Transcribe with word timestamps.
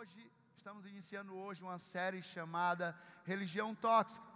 hoje, 0.00 0.32
estamos 0.56 0.86
iniciando 0.86 1.36
hoje 1.36 1.62
uma 1.62 1.78
série 1.78 2.22
chamada 2.22 2.98
Religião 3.22 3.74
Tóxica. 3.74 4.26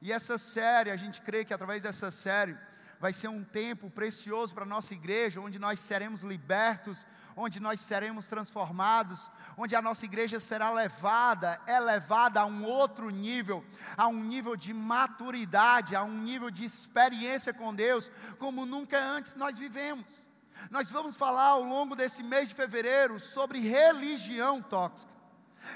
E 0.00 0.10
essa 0.10 0.36
série, 0.36 0.90
a 0.90 0.96
gente 0.96 1.22
crê 1.22 1.44
que 1.44 1.54
através 1.54 1.80
dessa 1.80 2.10
série 2.10 2.58
vai 2.98 3.12
ser 3.12 3.28
um 3.28 3.44
tempo 3.44 3.88
precioso 3.88 4.52
para 4.52 4.64
a 4.64 4.66
nossa 4.66 4.94
igreja, 4.94 5.40
onde 5.40 5.60
nós 5.60 5.78
seremos 5.78 6.22
libertos, 6.22 7.06
onde 7.36 7.60
nós 7.60 7.78
seremos 7.80 8.26
transformados, 8.26 9.30
onde 9.56 9.76
a 9.76 9.82
nossa 9.82 10.04
igreja 10.04 10.40
será 10.40 10.72
levada, 10.72 11.60
elevada 11.68 12.40
a 12.40 12.46
um 12.46 12.64
outro 12.64 13.08
nível, 13.08 13.64
a 13.96 14.08
um 14.08 14.24
nível 14.24 14.56
de 14.56 14.74
maturidade, 14.74 15.94
a 15.94 16.02
um 16.02 16.18
nível 16.18 16.50
de 16.50 16.64
experiência 16.64 17.54
com 17.54 17.72
Deus, 17.72 18.10
como 18.40 18.66
nunca 18.66 18.98
antes 18.98 19.36
nós 19.36 19.56
vivemos. 19.56 20.26
Nós 20.70 20.90
vamos 20.90 21.16
falar 21.16 21.48
ao 21.48 21.62
longo 21.62 21.94
desse 21.94 22.22
mês 22.22 22.48
de 22.48 22.54
fevereiro 22.54 23.18
sobre 23.20 23.58
religião 23.58 24.62
tóxica. 24.62 25.12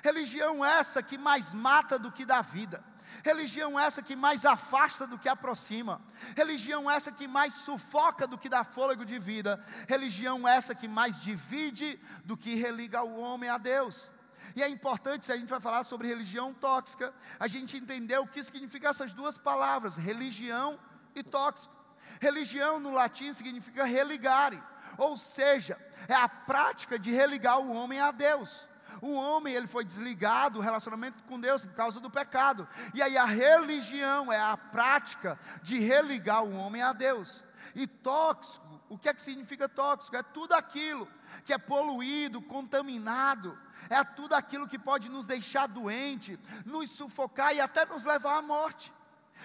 Religião 0.03 0.65
essa 0.65 1.03
que 1.03 1.17
mais 1.17 1.53
mata 1.53 1.99
do 1.99 2.11
que 2.11 2.25
dá 2.25 2.43
vida. 2.43 2.83
Religião 3.23 3.79
essa 3.79 4.03
que 4.03 4.17
mais 4.17 4.45
afasta 4.45 5.07
do 5.07 5.19
que 5.19 5.29
aproxima. 5.29 6.01
Religião 6.37 6.91
essa 6.91 7.13
que 7.13 7.29
mais 7.29 7.55
sufoca 7.55 8.27
do 8.27 8.39
que 8.39 8.49
dá 8.49 8.65
fôlego 8.65 9.05
de 9.05 9.19
vida. 9.19 9.63
Religião 9.89 10.47
essa 10.47 10.75
que 10.75 10.89
mais 10.89 11.21
divide 11.21 12.01
do 12.25 12.37
que 12.37 12.55
religa 12.55 13.03
o 13.03 13.21
homem 13.21 13.49
a 13.49 13.59
Deus. 13.59 14.11
E 14.55 14.63
é 14.63 14.69
importante, 14.69 15.27
se 15.27 15.33
a 15.33 15.37
gente 15.37 15.49
vai 15.49 15.61
falar 15.61 15.85
sobre 15.85 16.09
religião 16.09 16.53
tóxica, 16.55 17.13
a 17.39 17.47
gente 17.47 17.77
entender 17.77 18.19
o 18.19 18.27
que 18.27 18.43
significa 18.43 18.89
essas 18.89 19.13
duas 19.13 19.37
palavras, 19.37 19.97
religião 19.97 20.79
e 21.15 21.23
tóxico. 21.23 21.75
Religião 22.21 22.79
no 22.79 22.93
latim 22.93 23.33
significa 23.33 23.85
religare, 23.85 24.63
ou 24.99 25.17
seja, 25.17 25.79
é 26.09 26.15
a 26.15 26.29
prática 26.29 26.99
de 26.99 27.11
religar 27.11 27.61
o 27.61 27.73
homem 27.73 28.01
a 28.01 28.11
Deus. 28.11 28.67
O 29.03 29.13
homem 29.15 29.55
ele 29.55 29.67
foi 29.67 29.85
desligado 29.85 30.55
do 30.55 30.61
relacionamento 30.61 31.23
com 31.25 31.39
Deus 31.39 31.63
por 31.63 31.75
causa 31.75 32.01
do 32.01 32.11
pecado. 32.11 32.67
E 32.95 33.03
aí 33.03 33.17
a 33.17 33.25
religião 33.25 34.33
é 34.33 34.41
a 34.41 34.57
prática 34.57 35.39
de 35.63 35.79
religar 35.79 36.45
o 36.45 36.55
homem 36.55 36.83
a 36.83 36.93
Deus. 36.93 37.45
E 37.75 37.87
tóxico, 37.87 38.81
o 38.89 38.97
que 38.97 39.09
é 39.09 39.15
que 39.15 39.21
significa 39.21 39.69
tóxico? 39.69 40.17
É 40.17 40.23
tudo 40.23 40.55
aquilo 40.55 41.09
que 41.45 41.53
é 41.53 41.59
poluído, 41.59 42.41
contaminado, 42.41 43.59
é 43.91 44.03
tudo 44.03 44.35
aquilo 44.35 44.69
que 44.69 44.79
pode 44.79 45.09
nos 45.09 45.27
deixar 45.27 45.67
doente, 45.67 46.39
nos 46.65 46.91
sufocar 46.91 47.55
e 47.55 47.61
até 47.61 47.85
nos 47.85 48.05
levar 48.05 48.39
à 48.39 48.43
morte. 48.43 48.93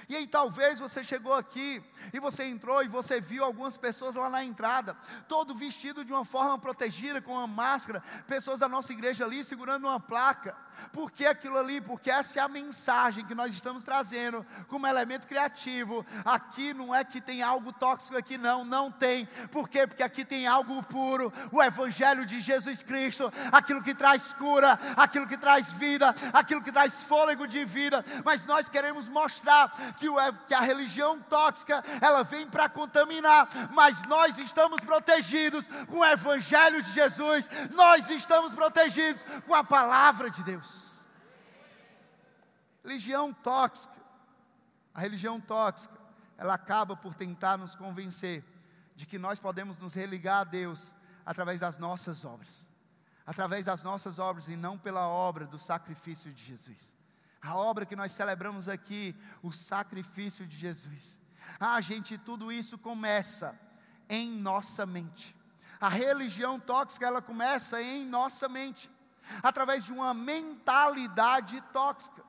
E 0.09 0.15
aí 0.15 0.27
talvez 0.27 0.79
você 0.79 1.03
chegou 1.03 1.33
aqui 1.33 1.83
e 2.13 2.19
você 2.19 2.45
entrou 2.45 2.83
e 2.83 2.87
você 2.87 3.19
viu 3.19 3.43
algumas 3.43 3.77
pessoas 3.77 4.15
lá 4.15 4.29
na 4.29 4.43
entrada, 4.43 4.95
todo 5.27 5.55
vestido 5.55 6.03
de 6.03 6.11
uma 6.11 6.25
forma 6.25 6.57
protegida, 6.57 7.21
com 7.21 7.33
uma 7.33 7.47
máscara, 7.47 8.03
pessoas 8.27 8.59
da 8.59 8.67
nossa 8.67 8.91
igreja 8.91 9.25
ali 9.25 9.43
segurando 9.43 9.87
uma 9.87 9.99
placa. 9.99 10.55
Por 10.91 11.11
que 11.11 11.25
aquilo 11.25 11.57
ali? 11.57 11.79
Porque 11.79 12.09
essa 12.09 12.39
é 12.39 12.41
a 12.41 12.47
mensagem 12.47 13.25
que 13.25 13.35
nós 13.35 13.53
estamos 13.53 13.83
trazendo 13.83 14.45
como 14.67 14.87
elemento 14.87 15.27
criativo. 15.27 16.05
Aqui 16.25 16.73
não 16.73 16.93
é 16.93 17.03
que 17.03 17.21
tem 17.21 17.41
algo 17.41 17.71
tóxico 17.71 18.17
aqui, 18.17 18.37
não, 18.37 18.65
não 18.65 18.91
tem. 18.91 19.25
Por 19.51 19.69
quê? 19.69 19.85
Porque 19.85 20.03
aqui 20.03 20.25
tem 20.25 20.47
algo 20.47 20.81
puro, 20.83 21.31
o 21.51 21.61
Evangelho 21.61 22.25
de 22.25 22.39
Jesus 22.39 22.83
Cristo, 22.83 23.31
aquilo 23.51 23.83
que 23.83 23.93
traz 23.93 24.33
cura, 24.33 24.77
aquilo 24.97 25.27
que 25.27 25.37
traz 25.37 25.71
vida, 25.71 26.13
aquilo 26.33 26.61
que 26.61 26.71
traz 26.71 27.03
fôlego 27.03 27.47
de 27.47 27.63
vida. 27.63 28.03
Mas 28.25 28.43
nós 28.45 28.67
queremos 28.67 29.07
mostrar 29.07 29.71
que, 29.93 30.09
o, 30.09 30.15
que 30.47 30.53
a 30.53 30.61
religião 30.61 31.19
tóxica, 31.21 31.83
ela 32.01 32.23
vem 32.23 32.47
para 32.47 32.69
contaminar, 32.69 33.47
mas 33.71 34.01
nós 34.07 34.37
estamos 34.37 34.79
protegidos 34.81 35.67
com 35.87 35.99
o 35.99 36.05
Evangelho 36.05 36.81
de 36.81 36.91
Jesus, 36.91 37.49
nós 37.71 38.09
estamos 38.09 38.53
protegidos 38.53 39.23
com 39.45 39.53
a 39.53 39.63
palavra 39.63 40.29
de 40.29 40.43
Deus. 40.43 41.07
Religião 42.83 43.33
tóxica, 43.33 43.95
a 44.93 44.99
religião 45.01 45.39
tóxica, 45.39 45.99
ela 46.37 46.55
acaba 46.55 46.95
por 46.95 47.13
tentar 47.13 47.57
nos 47.57 47.75
convencer 47.75 48.43
de 48.95 49.05
que 49.05 49.19
nós 49.19 49.39
podemos 49.39 49.77
nos 49.77 49.93
religar 49.93 50.41
a 50.41 50.43
Deus 50.43 50.93
através 51.25 51.59
das 51.59 51.77
nossas 51.77 52.25
obras, 52.25 52.65
através 53.25 53.65
das 53.65 53.83
nossas 53.83 54.17
obras 54.17 54.47
e 54.47 54.55
não 54.55 54.77
pela 54.77 55.07
obra 55.07 55.45
do 55.45 55.59
sacrifício 55.59 56.33
de 56.33 56.43
Jesus 56.43 57.00
a 57.41 57.55
obra 57.55 57.85
que 57.85 57.95
nós 57.95 58.11
celebramos 58.11 58.69
aqui, 58.69 59.15
o 59.41 59.51
sacrifício 59.51 60.45
de 60.45 60.55
Jesus. 60.55 61.19
Ah, 61.59 61.81
gente, 61.81 62.17
tudo 62.17 62.51
isso 62.51 62.77
começa 62.77 63.59
em 64.07 64.31
nossa 64.31 64.85
mente. 64.85 65.35
A 65.79 65.89
religião 65.89 66.59
tóxica, 66.59 67.07
ela 67.07 67.21
começa 67.21 67.81
em 67.81 68.05
nossa 68.05 68.47
mente, 68.47 68.91
através 69.41 69.83
de 69.83 69.91
uma 69.91 70.13
mentalidade 70.13 71.59
tóxica. 71.73 72.23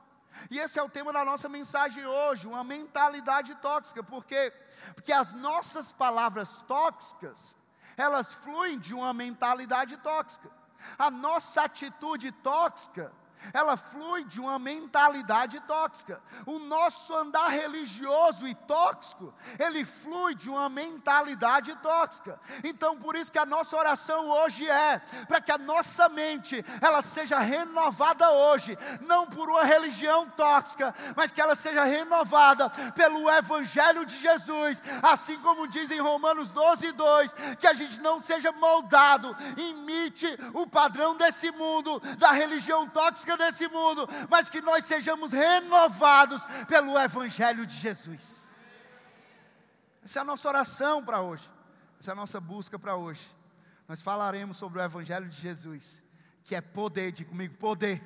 E 0.49 0.57
esse 0.57 0.79
é 0.79 0.83
o 0.83 0.89
tema 0.89 1.13
da 1.13 1.23
nossa 1.23 1.47
mensagem 1.47 2.03
hoje, 2.03 2.47
uma 2.47 2.63
mentalidade 2.63 3.53
tóxica, 3.55 4.01
por 4.03 4.25
quê? 4.25 4.51
Porque 4.95 5.13
as 5.13 5.31
nossas 5.31 5.91
palavras 5.91 6.57
tóxicas, 6.67 7.55
elas 7.95 8.33
fluem 8.33 8.79
de 8.79 8.95
uma 8.95 9.13
mentalidade 9.13 9.95
tóxica. 9.97 10.49
A 10.97 11.11
nossa 11.11 11.63
atitude 11.65 12.31
tóxica 12.31 13.11
ela 13.51 13.75
flui 13.75 14.23
de 14.23 14.39
uma 14.39 14.57
mentalidade 14.59 15.59
tóxica. 15.61 16.21
O 16.45 16.59
nosso 16.59 17.15
andar 17.15 17.49
religioso 17.49 18.47
e 18.47 18.55
tóxico, 18.55 19.33
ele 19.59 19.83
flui 19.83 20.35
de 20.35 20.49
uma 20.49 20.69
mentalidade 20.69 21.75
tóxica. 21.77 22.39
Então, 22.63 22.97
por 22.97 23.15
isso 23.15 23.31
que 23.31 23.39
a 23.39 23.45
nossa 23.45 23.75
oração 23.75 24.27
hoje 24.29 24.69
é 24.69 24.99
para 25.27 25.41
que 25.41 25.51
a 25.51 25.57
nossa 25.57 26.07
mente 26.09 26.63
ela 26.81 27.01
seja 27.01 27.39
renovada 27.39 28.29
hoje, 28.31 28.77
não 29.01 29.25
por 29.27 29.49
uma 29.49 29.63
religião 29.63 30.29
tóxica, 30.29 30.93
mas 31.15 31.31
que 31.31 31.41
ela 31.41 31.55
seja 31.55 31.83
renovada 31.83 32.69
pelo 32.91 33.29
evangelho 33.29 34.05
de 34.05 34.17
Jesus, 34.19 34.83
assim 35.01 35.37
como 35.39 35.67
diz 35.67 35.91
em 35.91 35.99
Romanos 35.99 36.49
12, 36.51 36.91
2, 36.91 37.33
que 37.59 37.67
a 37.67 37.73
gente 37.73 37.99
não 38.01 38.19
seja 38.19 38.51
moldado, 38.51 39.35
imite 39.57 40.27
o 40.53 40.67
padrão 40.67 41.15
desse 41.15 41.51
mundo, 41.51 41.99
da 42.17 42.31
religião 42.31 42.87
tóxica 42.87 43.32
desse 43.37 43.67
mundo, 43.67 44.07
mas 44.29 44.49
que 44.49 44.61
nós 44.61 44.85
sejamos 44.85 45.31
renovados 45.31 46.43
pelo 46.67 46.97
Evangelho 46.97 47.65
de 47.65 47.75
Jesus. 47.75 48.53
Essa 50.03 50.19
é 50.19 50.21
a 50.21 50.25
nossa 50.25 50.47
oração 50.49 51.03
para 51.03 51.21
hoje, 51.21 51.49
essa 51.99 52.11
é 52.11 52.13
a 52.13 52.15
nossa 52.15 52.39
busca 52.39 52.77
para 52.77 52.95
hoje. 52.95 53.23
Nós 53.87 54.01
falaremos 54.01 54.57
sobre 54.57 54.79
o 54.79 54.83
Evangelho 54.83 55.27
de 55.29 55.39
Jesus, 55.39 56.01
que 56.43 56.55
é 56.55 56.61
poder, 56.61 57.11
diga 57.11 57.29
comigo, 57.29 57.55
poder 57.57 58.01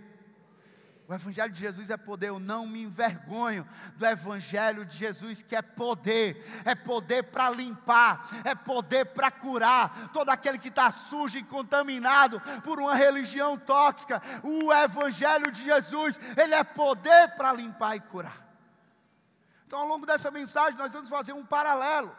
o 1.07 1.13
Evangelho 1.13 1.53
de 1.53 1.62
Jesus 1.62 1.90
é 1.90 1.95
poder, 1.95 2.28
eu 2.28 2.40
não 2.40 2.68
me 2.68 2.84
envergonho 2.84 3.66
do 3.95 4.06
Evangelho 4.06 4.85
de 4.85 4.97
Jesus, 4.97 5.41
que 5.41 5.56
é 5.56 5.62
poder, 5.62 6.45
é 6.66 6.75
poder 6.75 7.23
para 7.23 7.50
limpar, 7.50 8.28
é 8.44 8.53
poder 8.53 9.06
para 9.06 9.31
curar 9.31 10.09
todo 10.12 10.29
aquele 10.29 10.59
que 10.59 10.68
está 10.68 10.91
sujo 10.91 11.38
e 11.38 11.44
contaminado 11.44 12.41
por 12.62 12.78
uma 12.78 12.94
religião 12.94 13.57
tóxica. 13.57 14.22
O 14.44 14.73
Evangelho 14.73 15.50
de 15.50 15.63
Jesus, 15.63 16.19
ele 16.35 16.53
é 16.53 16.63
poder 16.66 17.29
para 17.38 17.53
limpar 17.53 17.95
e 17.95 18.01
curar. 18.01 18.45
Então, 19.66 19.79
ao 19.79 19.88
longo 19.88 20.06
dessa 20.06 20.29
mensagem, 20.29 20.78
nós 20.78 20.91
vamos 20.91 21.09
fazer 21.09 21.31
um 21.31 21.45
paralelo 21.45 22.13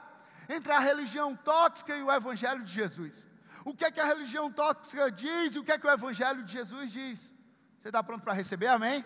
entre 0.49 0.73
a 0.73 0.79
religião 0.79 1.37
tóxica 1.37 1.95
e 1.95 2.03
o 2.03 2.11
Evangelho 2.11 2.65
de 2.65 2.73
Jesus. 2.73 3.27
O 3.67 3.75
que 3.75 3.85
é 3.85 3.91
que 3.91 4.01
a 4.01 4.07
religião 4.07 4.51
tóxica 4.51 5.13
diz 5.13 5.55
e 5.55 5.59
o 5.59 5.65
que 5.65 5.73
é 5.73 5.79
que 5.79 5.87
o 5.87 5.91
Evangelho 5.91 6.43
de 6.43 6.55
Jesus 6.55 6.91
diz? 6.91 7.38
Você 7.79 7.89
está 7.89 8.03
pronto 8.03 8.23
para 8.23 8.33
receber? 8.33 8.67
Amém? 8.67 9.05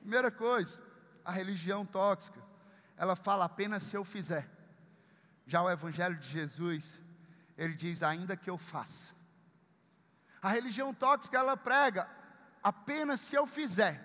Primeira 0.00 0.30
coisa, 0.30 0.82
a 1.24 1.30
religião 1.30 1.86
tóxica, 1.86 2.40
ela 2.96 3.14
fala 3.14 3.44
apenas 3.44 3.82
se 3.82 3.96
eu 3.96 4.04
fizer. 4.04 4.48
Já 5.46 5.62
o 5.62 5.70
Evangelho 5.70 6.16
de 6.16 6.28
Jesus, 6.28 7.00
ele 7.56 7.74
diz 7.74 8.02
ainda 8.02 8.36
que 8.36 8.50
eu 8.50 8.58
faça. 8.58 9.14
A 10.42 10.48
religião 10.48 10.92
tóxica, 10.92 11.38
ela 11.38 11.56
prega 11.56 12.08
apenas 12.62 13.20
se 13.20 13.36
eu 13.36 13.46
fizer. 13.46 14.04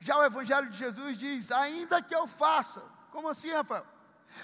Já 0.00 0.16
o 0.16 0.24
Evangelho 0.24 0.70
de 0.70 0.76
Jesus 0.76 1.18
diz 1.18 1.50
ainda 1.50 2.02
que 2.02 2.14
eu 2.14 2.26
faça. 2.26 2.80
Como 3.10 3.28
assim, 3.28 3.50
Rafael? 3.50 3.86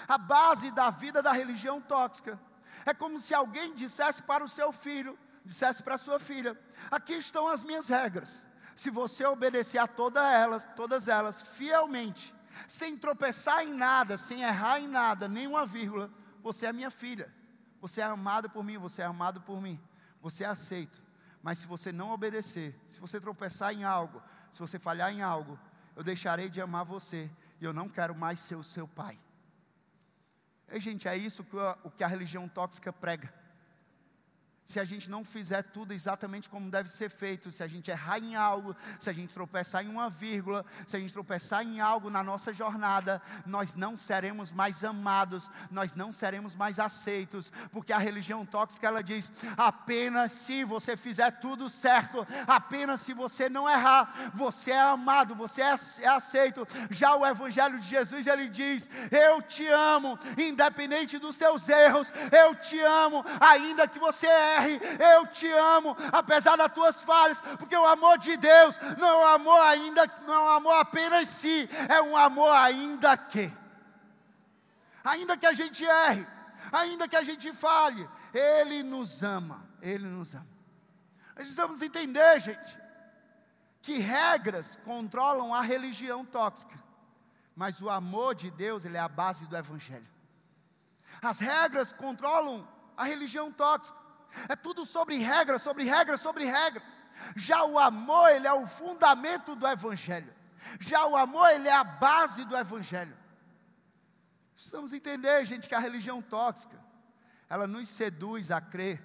A 0.07 0.17
base 0.17 0.69
da 0.71 0.89
vida 0.89 1.21
da 1.21 1.31
religião 1.31 1.81
tóxica 1.81 2.39
é 2.85 2.93
como 2.93 3.19
se 3.19 3.33
alguém 3.33 3.73
dissesse 3.73 4.21
para 4.21 4.43
o 4.43 4.49
seu 4.49 4.71
filho: 4.71 5.17
dissesse 5.47 5.81
para 5.81 5.97
sua 5.97 6.19
filha: 6.19 6.57
Aqui 6.91 7.13
estão 7.13 7.47
as 7.47 7.63
minhas 7.63 7.89
regras. 7.89 8.45
Se 8.75 8.91
você 8.91 9.25
obedecer 9.25 9.79
a 9.79 9.87
todas 9.87 10.23
elas, 10.23 10.67
todas 10.75 11.07
elas 11.07 11.41
fielmente, 11.41 12.33
sem 12.67 12.95
tropeçar 12.95 13.63
em 13.63 13.73
nada, 13.73 14.17
sem 14.17 14.43
errar 14.43 14.79
em 14.79 14.87
nada, 14.87 15.27
nenhuma 15.27 15.65
vírgula, 15.65 16.11
você 16.43 16.67
é 16.67 16.73
minha 16.73 16.91
filha. 16.91 17.33
Você 17.81 18.01
é 18.01 18.03
amada 18.03 18.47
por 18.47 18.63
mim, 18.63 18.77
você 18.77 19.01
é 19.01 19.05
amado 19.05 19.41
por 19.41 19.61
mim. 19.61 19.81
Você 20.21 20.43
é 20.43 20.47
aceito. 20.47 21.01
Mas 21.41 21.59
se 21.59 21.67
você 21.67 21.91
não 21.91 22.11
obedecer, 22.11 22.79
se 22.87 22.99
você 22.99 23.19
tropeçar 23.19 23.73
em 23.73 23.83
algo, 23.83 24.21
se 24.51 24.59
você 24.59 24.77
falhar 24.77 25.11
em 25.11 25.21
algo, 25.21 25.59
eu 25.95 26.03
deixarei 26.03 26.49
de 26.49 26.59
amar 26.59 26.83
você 26.83 27.29
e 27.59 27.65
eu 27.65 27.73
não 27.73 27.87
quero 27.87 28.13
mais 28.13 28.39
ser 28.39 28.55
o 28.55 28.63
seu 28.63 28.87
pai. 28.87 29.19
E 30.69 30.79
gente, 30.79 31.07
é 31.07 31.15
isso 31.15 31.43
que 31.43 31.55
o 31.83 31.89
que 31.89 32.03
a 32.03 32.07
religião 32.07 32.47
tóxica 32.47 32.91
prega. 32.91 33.33
Se 34.67 34.81
a 34.81 34.83
gente 34.83 35.09
não 35.09 35.23
fizer 35.23 35.63
tudo 35.63 35.93
exatamente 35.93 36.49
como 36.49 36.69
deve 36.69 36.89
ser 36.89 37.09
feito, 37.09 37.53
se 37.53 37.63
a 37.63 37.67
gente 37.69 37.89
errar 37.89 38.19
em 38.19 38.35
algo, 38.35 38.75
se 38.99 39.09
a 39.09 39.13
gente 39.13 39.33
tropeçar 39.33 39.85
em 39.85 39.87
uma 39.87 40.09
vírgula, 40.09 40.65
se 40.85 40.97
a 40.97 40.99
gente 40.99 41.13
tropeçar 41.13 41.63
em 41.63 41.79
algo 41.79 42.09
na 42.09 42.21
nossa 42.21 42.53
jornada, 42.53 43.21
nós 43.45 43.75
não 43.75 43.95
seremos 43.95 44.51
mais 44.51 44.83
amados, 44.83 45.49
nós 45.71 45.95
não 45.95 46.11
seremos 46.11 46.53
mais 46.53 46.79
aceitos, 46.79 47.49
porque 47.71 47.93
a 47.93 47.97
religião 47.97 48.45
tóxica 48.45 48.87
ela 48.87 49.01
diz: 49.01 49.31
apenas 49.55 50.33
se 50.33 50.65
você 50.65 50.97
fizer 50.97 51.31
tudo 51.39 51.69
certo, 51.69 52.27
apenas 52.45 52.99
se 52.99 53.13
você 53.13 53.47
não 53.47 53.69
errar, 53.69 54.31
você 54.33 54.71
é 54.71 54.81
amado, 54.81 55.33
você 55.33 55.61
é, 55.61 55.75
é 56.01 56.07
aceito. 56.09 56.67
Já 56.89 57.15
o 57.15 57.25
evangelho 57.25 57.79
de 57.79 57.87
Jesus 57.87 58.27
ele 58.27 58.49
diz: 58.49 58.89
eu 59.09 59.41
te 59.41 59.65
amo, 59.65 60.19
independente 60.37 61.17
dos 61.17 61.37
teus 61.37 61.69
erros, 61.69 62.11
eu 62.33 62.53
te 62.55 62.77
amo, 62.81 63.23
ainda 63.39 63.87
que 63.87 63.97
você 63.97 64.27
erre 64.27 64.56
eu 64.99 65.27
te 65.27 65.51
amo, 65.51 65.95
apesar 66.11 66.55
das 66.55 66.73
tuas 66.73 67.01
falhas, 67.01 67.41
porque 67.57 67.75
o 67.75 67.85
amor 67.85 68.17
de 68.17 68.35
Deus 68.37 68.75
não 68.97 69.07
é 69.07 69.15
um 69.15 69.27
amor 69.27 69.61
ainda, 69.61 70.11
não 70.25 70.33
é 70.33 70.39
um 70.39 70.49
amor 70.49 70.79
apenas 70.79 71.27
si, 71.27 71.69
é 71.89 72.01
um 72.01 72.15
amor 72.15 72.51
ainda 72.51 73.15
que. 73.17 73.51
Ainda 75.03 75.37
que 75.37 75.45
a 75.45 75.53
gente 75.53 75.85
erre, 75.85 76.27
ainda 76.71 77.07
que 77.07 77.15
a 77.15 77.23
gente 77.23 77.53
falhe, 77.53 78.07
Ele 78.33 78.83
nos 78.83 79.23
ama, 79.23 79.65
Ele 79.81 80.07
nos 80.07 80.33
ama. 80.33 80.47
Nós 81.27 81.45
precisamos 81.45 81.81
entender, 81.81 82.39
gente, 82.39 82.79
que 83.81 83.99
regras 83.99 84.77
controlam 84.83 85.53
a 85.53 85.61
religião 85.61 86.25
tóxica, 86.25 86.77
mas 87.55 87.81
o 87.81 87.89
amor 87.89 88.35
de 88.35 88.51
Deus, 88.51 88.85
ele 88.85 88.97
é 88.97 88.99
a 88.99 89.07
base 89.07 89.45
do 89.45 89.55
Evangelho. 89.55 90.07
As 91.21 91.39
regras 91.39 91.91
controlam 91.91 92.67
a 92.95 93.05
religião 93.05 93.51
tóxica, 93.51 93.97
é 94.47 94.55
tudo 94.55 94.85
sobre 94.85 95.17
regra, 95.17 95.57
sobre 95.59 95.83
regra, 95.83 96.17
sobre 96.17 96.45
regra. 96.45 96.83
Já 97.35 97.63
o 97.63 97.79
amor, 97.79 98.29
ele 98.29 98.47
é 98.47 98.53
o 98.53 98.67
fundamento 98.67 99.55
do 99.55 99.67
Evangelho. 99.67 100.33
Já 100.79 101.05
o 101.05 101.15
amor, 101.15 101.49
ele 101.49 101.67
é 101.67 101.75
a 101.75 101.83
base 101.83 102.45
do 102.45 102.55
Evangelho. 102.55 103.17
Precisamos 104.53 104.93
entender, 104.93 105.45
gente, 105.45 105.67
que 105.67 105.75
a 105.75 105.79
religião 105.79 106.21
tóxica, 106.21 106.79
ela 107.49 107.67
nos 107.67 107.87
seduz 107.89 108.51
a 108.51 108.59
crer 108.59 109.03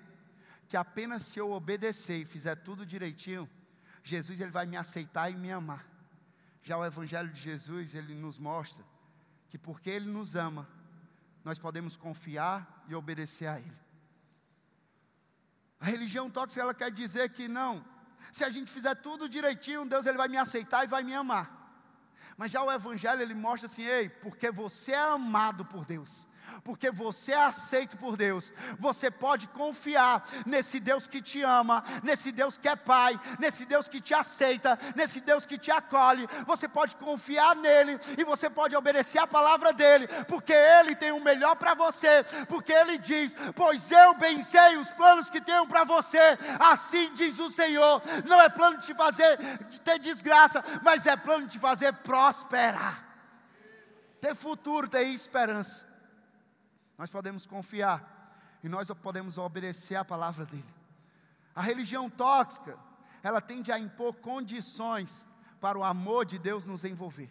que 0.68 0.76
apenas 0.76 1.22
se 1.22 1.38
eu 1.38 1.52
obedecer 1.52 2.20
e 2.20 2.24
fizer 2.24 2.56
tudo 2.56 2.86
direitinho, 2.86 3.48
Jesus 4.02 4.40
ele 4.40 4.50
vai 4.50 4.64
me 4.64 4.76
aceitar 4.76 5.30
e 5.30 5.36
me 5.36 5.52
amar. 5.52 5.86
Já 6.62 6.78
o 6.78 6.84
Evangelho 6.84 7.28
de 7.28 7.40
Jesus, 7.40 7.94
ele 7.94 8.14
nos 8.14 8.38
mostra 8.38 8.82
que 9.50 9.58
porque 9.58 9.90
ele 9.90 10.06
nos 10.06 10.34
ama, 10.34 10.66
nós 11.44 11.58
podemos 11.58 11.94
confiar 11.94 12.84
e 12.88 12.94
obedecer 12.94 13.46
a 13.46 13.60
ele. 13.60 13.81
A 15.82 15.86
religião 15.86 16.30
tóxica 16.30 16.62
ela 16.62 16.72
quer 16.72 16.92
dizer 16.92 17.28
que 17.30 17.48
não. 17.48 17.84
Se 18.30 18.44
a 18.44 18.50
gente 18.50 18.70
fizer 18.70 18.94
tudo 18.94 19.28
direitinho, 19.28 19.84
Deus 19.84 20.06
ele 20.06 20.16
vai 20.16 20.28
me 20.28 20.36
aceitar 20.36 20.84
e 20.84 20.86
vai 20.86 21.02
me 21.02 21.12
amar. 21.12 21.46
Mas 22.36 22.52
já 22.52 22.62
o 22.62 22.70
evangelho 22.70 23.20
ele 23.20 23.34
mostra 23.34 23.66
assim, 23.66 23.82
ei, 23.82 24.08
porque 24.08 24.48
você 24.50 24.92
é 24.92 24.98
amado 24.98 25.64
por 25.64 25.84
Deus 25.84 26.28
porque 26.64 26.90
você 26.90 27.32
é 27.32 27.44
aceito 27.44 27.96
por 27.96 28.16
Deus, 28.16 28.52
você 28.78 29.10
pode 29.10 29.46
confiar 29.48 30.26
nesse 30.46 30.80
Deus 30.80 31.06
que 31.06 31.20
te 31.20 31.42
ama, 31.42 31.82
nesse 32.02 32.32
Deus 32.32 32.56
que 32.58 32.68
é 32.68 32.76
Pai, 32.76 33.18
nesse 33.38 33.64
Deus 33.64 33.88
que 33.88 34.00
te 34.00 34.14
aceita, 34.14 34.78
nesse 34.94 35.20
Deus 35.20 35.46
que 35.46 35.58
te 35.58 35.70
acolhe. 35.70 36.28
Você 36.46 36.68
pode 36.68 36.96
confiar 36.96 37.54
nele 37.56 37.98
e 38.18 38.24
você 38.24 38.48
pode 38.48 38.76
obedecer 38.76 39.18
a 39.18 39.26
palavra 39.26 39.72
dele, 39.72 40.08
porque 40.28 40.52
ele 40.52 40.94
tem 40.94 41.12
o 41.12 41.20
melhor 41.20 41.56
para 41.56 41.74
você, 41.74 42.24
porque 42.48 42.72
ele 42.72 42.98
diz: 42.98 43.34
Pois 43.54 43.90
eu 43.90 44.14
bem 44.14 44.40
sei 44.42 44.76
os 44.76 44.90
planos 44.92 45.30
que 45.30 45.40
tenho 45.40 45.66
para 45.66 45.84
você, 45.84 46.38
assim 46.58 47.12
diz 47.14 47.38
o 47.38 47.50
Senhor. 47.50 48.02
Não 48.26 48.40
é 48.40 48.48
plano 48.48 48.78
de 48.78 48.86
te 48.86 48.94
fazer 48.94 49.38
de 49.68 49.80
ter 49.80 49.98
desgraça, 49.98 50.64
mas 50.82 51.06
é 51.06 51.16
plano 51.16 51.46
de 51.46 51.52
te 51.52 51.58
fazer 51.58 51.92
prosperar, 51.92 53.04
ter 54.20 54.34
futuro, 54.34 54.88
ter 54.88 55.04
esperança 55.04 55.91
nós 56.96 57.10
podemos 57.10 57.46
confiar 57.46 58.58
e 58.62 58.68
nós 58.68 58.88
podemos 59.02 59.38
obedecer 59.38 59.96
a 59.96 60.04
palavra 60.04 60.46
dele. 60.46 60.74
A 61.54 61.60
religião 61.60 62.08
tóxica, 62.08 62.78
ela 63.22 63.40
tende 63.40 63.70
a 63.70 63.78
impor 63.78 64.14
condições 64.14 65.26
para 65.60 65.78
o 65.78 65.84
amor 65.84 66.24
de 66.24 66.38
Deus 66.38 66.64
nos 66.64 66.84
envolver. 66.84 67.30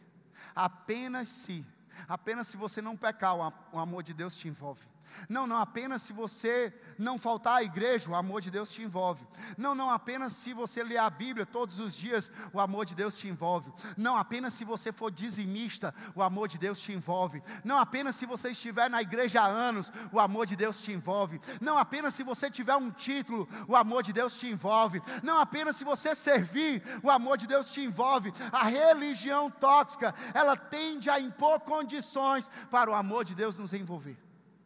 Apenas 0.56 1.28
se, 1.28 1.66
apenas 2.08 2.48
se 2.48 2.58
você 2.58 2.81
não 2.81 2.96
pecar, 2.96 3.36
o 3.72 3.80
amor 3.80 4.04
de 4.04 4.13
Deus 4.13 4.36
te 4.36 4.48
envolve. 4.48 4.88
Não, 5.30 5.45
não 5.45 5.57
apenas 5.57 6.01
se 6.01 6.13
você 6.13 6.74
não 6.98 7.18
faltar 7.18 7.57
à 7.57 7.63
igreja, 7.63 8.09
o 8.09 8.15
amor 8.15 8.42
de 8.42 8.51
Deus 8.51 8.71
te 8.71 8.81
envolve. 8.81 9.25
Não, 9.57 9.74
não 9.74 9.89
apenas 9.89 10.33
se 10.33 10.53
você 10.53 10.83
ler 10.83 10.98
a 10.98 11.09
Bíblia 11.09 11.45
todos 11.45 11.80
os 11.80 11.95
dias, 11.95 12.31
o 12.53 12.59
amor 12.59 12.86
de 12.86 12.95
Deus 12.95 13.18
te 13.18 13.27
envolve. 13.27 13.71
Não 13.98 14.15
apenas 14.15 14.53
se 14.53 14.63
você 14.63 14.92
for 14.92 15.12
dizimista, 15.12 15.94
o 16.15 16.21
amor 16.21 16.48
de 16.48 16.57
Deus 16.57 16.80
te 16.80 16.92
envolve. 16.92 17.42
Não 17.63 17.77
apenas 17.77 18.15
se 18.15 18.25
você 18.25 18.51
estiver 18.51 18.89
na 18.89 19.01
igreja 19.01 19.42
há 19.42 19.48
anos, 19.48 19.92
o 20.12 20.19
amor 20.19 20.45
de 20.45 20.56
Deus 20.56 20.80
te 20.80 20.92
envolve. 20.92 21.39
Não 21.59 21.77
apenas 21.77 22.13
se 22.13 22.24
você 22.24 22.50
tiver 22.50 22.75
um 22.75 22.92
título, 22.92 23.48
o 23.68 23.75
amor 23.75 24.03
de 24.03 24.13
Deus 24.13 24.38
te 24.38 24.48
envolve. 24.48 25.01
Não 25.24 25.39
apenas 25.39 25.75
se 25.75 25.83
você 25.83 26.13
servir, 26.13 26.83
o 27.03 27.09
amor 27.09 27.38
de 27.38 27.48
Deus 27.48 27.71
te 27.71 27.81
envolve. 27.81 28.31
A 28.51 28.65
religião 28.65 29.50
tóxica, 29.50 30.13
ela 30.33 30.56
tende 30.56 31.09
a 31.09 31.19
impor 31.19 31.59
condições 31.62 32.50
para 32.69 32.92
o 32.92 32.94
amor 32.94 33.25
de 33.25 33.36
Deus 33.36 33.57
nos 33.57 33.74
envolver 33.74 34.21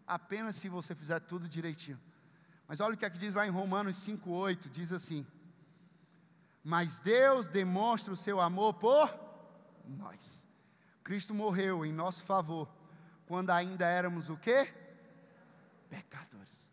apenas 0.07 0.55
se 0.55 0.69
você 0.69 0.93
fizer 0.93 1.19
tudo 1.19 1.47
direitinho. 1.47 1.99
Mas 2.67 2.79
olha 2.79 2.95
o 2.95 2.97
que 2.97 3.05
é 3.05 3.09
que 3.09 3.17
diz 3.17 3.35
lá 3.35 3.45
em 3.45 3.51
Romanos 3.51 3.97
5,8: 3.97 4.69
diz 4.69 4.91
assim: 4.91 5.25
Mas 6.63 6.99
Deus 6.99 7.47
demonstra 7.47 8.13
o 8.13 8.17
seu 8.17 8.39
amor 8.39 8.73
por 8.75 9.13
nós. 9.85 10.47
Cristo 11.03 11.33
morreu 11.33 11.85
em 11.85 11.93
nosso 11.93 12.23
favor, 12.23 12.67
quando 13.27 13.51
ainda 13.51 13.85
éramos 13.85 14.29
o 14.29 14.37
quê? 14.37 14.73
Pecadores. 15.89 16.67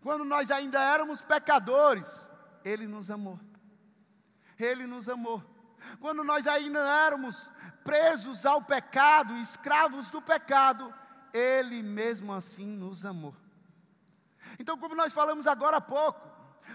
Quando 0.00 0.24
nós 0.24 0.50
ainda 0.50 0.82
éramos 0.82 1.20
pecadores, 1.20 2.28
Ele 2.64 2.86
nos 2.86 3.10
amou. 3.10 3.38
Ele 4.58 4.86
nos 4.86 5.08
amou. 5.08 5.42
Quando 6.00 6.24
nós 6.24 6.46
ainda 6.46 6.80
éramos 6.80 7.50
presos 7.84 8.46
ao 8.46 8.62
pecado, 8.62 9.36
escravos 9.36 10.08
do 10.08 10.22
pecado, 10.22 10.92
ele 11.34 11.82
mesmo 11.82 12.32
assim 12.32 12.64
nos 12.64 13.04
amou. 13.04 13.34
Então, 14.58 14.78
como 14.78 14.94
nós 14.94 15.12
falamos 15.12 15.48
agora 15.48 15.78
há 15.78 15.80
pouco, 15.80 16.30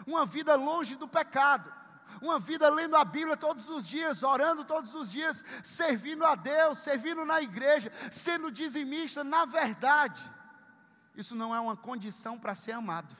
uma 0.05 0.25
vida 0.25 0.53
longe 0.55 0.97
do 0.97 1.07
pecado, 1.07 1.73
uma 2.21 2.39
vida 2.39 2.69
lendo 2.69 2.97
a 2.97 3.05
Bíblia 3.05 3.37
todos 3.37 3.69
os 3.69 3.87
dias, 3.87 4.21
orando 4.21 4.65
todos 4.65 4.93
os 4.93 5.09
dias, 5.09 5.43
servindo 5.63 6.25
a 6.25 6.35
Deus, 6.35 6.79
servindo 6.79 7.23
na 7.23 7.41
igreja, 7.41 7.89
sendo 8.11 8.51
dizimista, 8.51 9.23
na 9.23 9.45
verdade, 9.45 10.21
isso 11.15 11.33
não 11.35 11.55
é 11.55 11.59
uma 11.59 11.77
condição 11.77 12.37
para 12.37 12.53
ser 12.53 12.73
amado, 12.73 13.15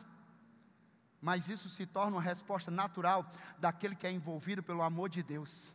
mas 1.21 1.47
isso 1.47 1.69
se 1.69 1.85
torna 1.85 2.17
uma 2.17 2.21
resposta 2.21 2.69
natural 2.69 3.29
daquele 3.57 3.95
que 3.95 4.07
é 4.07 4.11
envolvido 4.11 4.61
pelo 4.61 4.81
amor 4.81 5.07
de 5.07 5.23
Deus. 5.23 5.73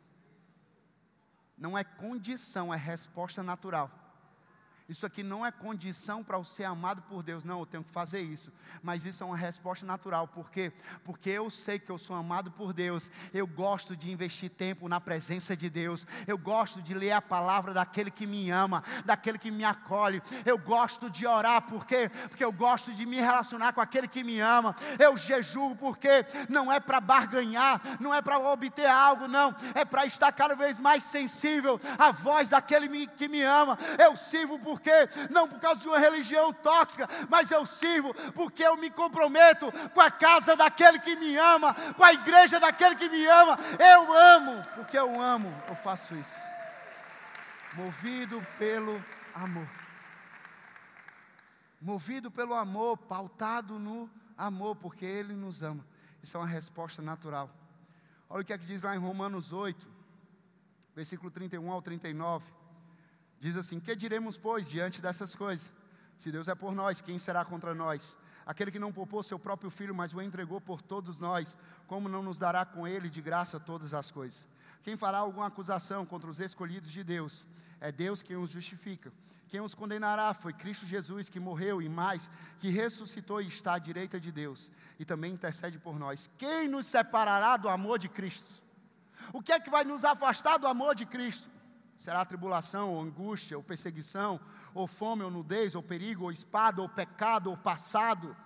Não 1.57 1.79
é 1.79 1.85
condição, 1.85 2.75
é 2.75 2.77
resposta 2.77 3.43
natural. 3.43 4.04
Isso 4.87 5.07
aqui 5.07 5.23
não 5.23 5.47
é 5.47 5.51
condição 5.51 6.23
para 6.23 6.37
o 6.37 6.45
ser 6.45 6.65
amado 6.65 7.01
por 7.03 7.23
Deus. 7.23 7.43
Não, 7.43 7.61
eu 7.61 7.67
tenho 7.67 7.83
que 7.83 7.91
fazer 7.91 8.21
isso. 8.21 8.53
Mas 8.83 9.07
isso 9.07 9.23
é 9.23 9.27
uma 9.27 9.37
resposta 9.37 9.87
natural. 9.87 10.29
Por 10.29 10.51
quê? 10.51 10.71
Porque 11.03 11.31
eu 11.31 11.49
sei 11.49 11.79
que 11.79 11.91
eu 11.91 11.97
sou 11.97 12.15
amado 12.15 12.51
por 12.51 12.75
Deus. 12.75 13.11
Eu 13.33 13.47
gosto 13.47 13.97
de 13.97 14.13
investir 14.13 14.51
tempo 14.51 14.87
na 14.87 15.01
presença 15.01 15.57
de 15.57 15.71
Deus. 15.71 16.07
Eu 16.27 16.37
gosto 16.37 16.83
de 16.83 16.93
ler 16.93 17.13
a 17.13 17.23
palavra 17.23 17.73
daquele 17.73 18.11
que 18.11 18.27
me 18.27 18.51
ama, 18.51 18.85
daquele 19.07 19.39
que 19.39 19.51
me 19.51 19.65
acolhe. 19.65 20.23
Eu 20.45 20.59
gosto 20.59 21.09
de 21.09 21.27
orar. 21.27 21.63
Por 21.63 21.87
quê? 21.87 22.11
Porque 22.29 22.45
eu 22.45 22.53
gosto 22.53 22.93
de 22.93 23.07
me 23.07 23.17
relacionar 23.17 23.73
com 23.73 23.81
aquele 23.81 24.07
que 24.07 24.23
me 24.23 24.39
ama. 24.41 24.77
Eu 24.99 25.17
jejuo 25.17 25.75
porque 25.77 26.27
não 26.47 26.71
é 26.71 26.79
para 26.79 27.01
barganhar, 27.01 27.81
não 27.99 28.13
é 28.13 28.21
para 28.21 28.39
obter 28.39 28.87
algo, 28.87 29.27
não. 29.27 29.57
É 29.75 29.87
para 29.87 30.05
estar 30.05 30.31
cada 30.31 30.55
vez 30.55 30.79
mais 30.79 31.03
sensível 31.05 31.81
à 31.99 32.13
voz 32.13 32.51
daquele 32.51 33.07
que 33.07 33.29
me 33.29 33.43
ama. 33.43 33.79
Eu 33.99 34.15
sirvo 34.15 34.59
por 34.59 34.74
quê? 34.81 35.09
Não 35.31 35.49
por 35.49 35.61
causa 35.61 35.81
de 35.81 35.89
uma 35.89 35.99
religião 35.99 36.53
tóxica, 36.53 37.09
mas 37.29 37.51
eu 37.51 37.65
sirvo 37.67 38.15
porque 38.33 38.63
eu 38.65 38.77
me 38.77 38.91
comprometo 38.91 39.71
com 39.93 40.01
a 40.01 40.11
casa 40.11 40.57
daquele 40.57 40.99
que 40.99 41.17
me 41.17 41.37
ama, 41.37 41.75
com 41.97 42.05
a 42.05 42.13
igreja 42.13 42.61
daquele 42.61 42.97
que 42.97 43.09
me 43.09 43.27
ama. 43.27 43.59
Eu 43.79 44.13
amo, 44.13 44.65
porque 44.75 44.99
eu 44.99 45.21
amo, 45.21 45.53
eu 45.69 45.77
faço 45.77 46.15
isso. 46.15 46.39
Movido 47.75 48.41
pelo 48.59 49.03
amor. 49.35 49.69
Movido 51.81 52.31
pelo 52.31 52.55
amor, 52.55 52.97
pautado 52.97 53.79
no 53.79 54.09
amor, 54.39 54.77
porque 54.77 55.05
Ele 55.05 55.35
nos 55.35 55.63
ama. 55.63 55.85
Isso 56.23 56.37
é 56.37 56.41
uma 56.41 56.47
resposta 56.47 57.03
natural. 57.03 57.51
Olha 58.31 58.43
o 58.43 58.45
que 58.45 58.53
é 58.53 58.59
que 58.59 58.67
diz 58.67 58.83
lá 58.83 58.97
em 58.97 58.99
Romanos 58.99 59.53
8, 59.53 59.87
versículo 60.95 61.31
31 61.31 61.71
ao 61.71 61.83
39. 61.83 62.51
Diz 63.45 63.57
assim: 63.57 63.79
Que 63.79 63.95
diremos, 63.95 64.39
pois, 64.39 64.71
diante 64.71 65.03
dessas 65.03 65.35
coisas? 65.35 65.71
Se 66.17 66.33
Deus 66.33 66.49
é 66.49 66.55
por 66.55 66.73
nós, 66.75 67.03
quem 67.03 67.19
será 67.19 67.45
contra 67.45 67.75
nós? 67.75 68.17
Aquele 68.47 68.71
que 68.71 68.79
não 68.79 68.91
poupou 68.91 69.23
seu 69.23 69.39
próprio 69.39 69.71
filho, 69.71 69.95
mas 69.95 70.15
o 70.15 70.23
entregou 70.23 70.63
por 70.63 70.81
todos 70.81 71.19
nós, 71.19 71.55
como 71.87 72.09
não 72.09 72.23
nos 72.23 72.39
dará 72.39 72.65
com 72.65 72.89
ele 72.89 73.11
de 73.11 73.21
graça 73.21 73.61
todas 73.61 73.93
as 73.93 74.11
coisas? 74.11 74.47
Quem 74.83 74.97
fará 74.97 75.19
alguma 75.19 75.47
acusação 75.47 76.07
contra 76.07 76.31
os 76.31 76.41
escolhidos 76.41 76.91
de 76.91 77.05
Deus? 77.05 77.45
É 77.83 77.93
Deus 77.93 78.23
quem 78.23 78.35
os 78.35 78.49
justifica. 78.49 79.13
Quem 79.47 79.61
os 79.61 79.75
condenará 79.75 80.33
foi 80.33 80.55
Cristo 80.55 80.87
Jesus, 80.87 81.29
que 81.29 81.39
morreu 81.39 81.83
e 81.83 81.89
mais, 81.89 82.31
que 82.59 82.71
ressuscitou 82.71 83.43
e 83.43 83.49
está 83.49 83.75
à 83.75 83.79
direita 83.79 84.19
de 84.19 84.33
Deus, 84.33 84.71
e 84.99 85.05
também 85.05 85.35
intercede 85.35 85.79
por 85.79 85.99
nós. 85.99 86.31
Quem 86.39 86.67
nos 86.67 86.87
separará 86.87 87.59
do 87.59 87.69
amor 87.69 87.99
de 87.99 88.09
Cristo? 88.09 88.51
O 89.35 89.43
que 89.43 89.53
é 89.53 89.61
que 89.61 89.69
vai 89.69 89.85
nos 89.85 90.03
afastar 90.03 90.57
do 90.57 90.67
amor 90.67 90.95
de 90.95 91.05
Cristo? 91.05 91.53
Será 91.97 92.25
tribulação, 92.25 92.93
ou 92.93 93.01
angústia, 93.01 93.57
ou 93.57 93.63
perseguição, 93.63 94.41
ou 94.75 94.87
fome, 94.87 95.23
ou 95.23 95.31
nudez, 95.31 95.75
ou 95.75 95.83
perigo, 95.83 96.25
ou 96.25 96.33
espada, 96.33 96.83
ou 96.83 96.89
pecado, 96.89 97.51
ou 97.51 97.57
passado, 97.57 98.37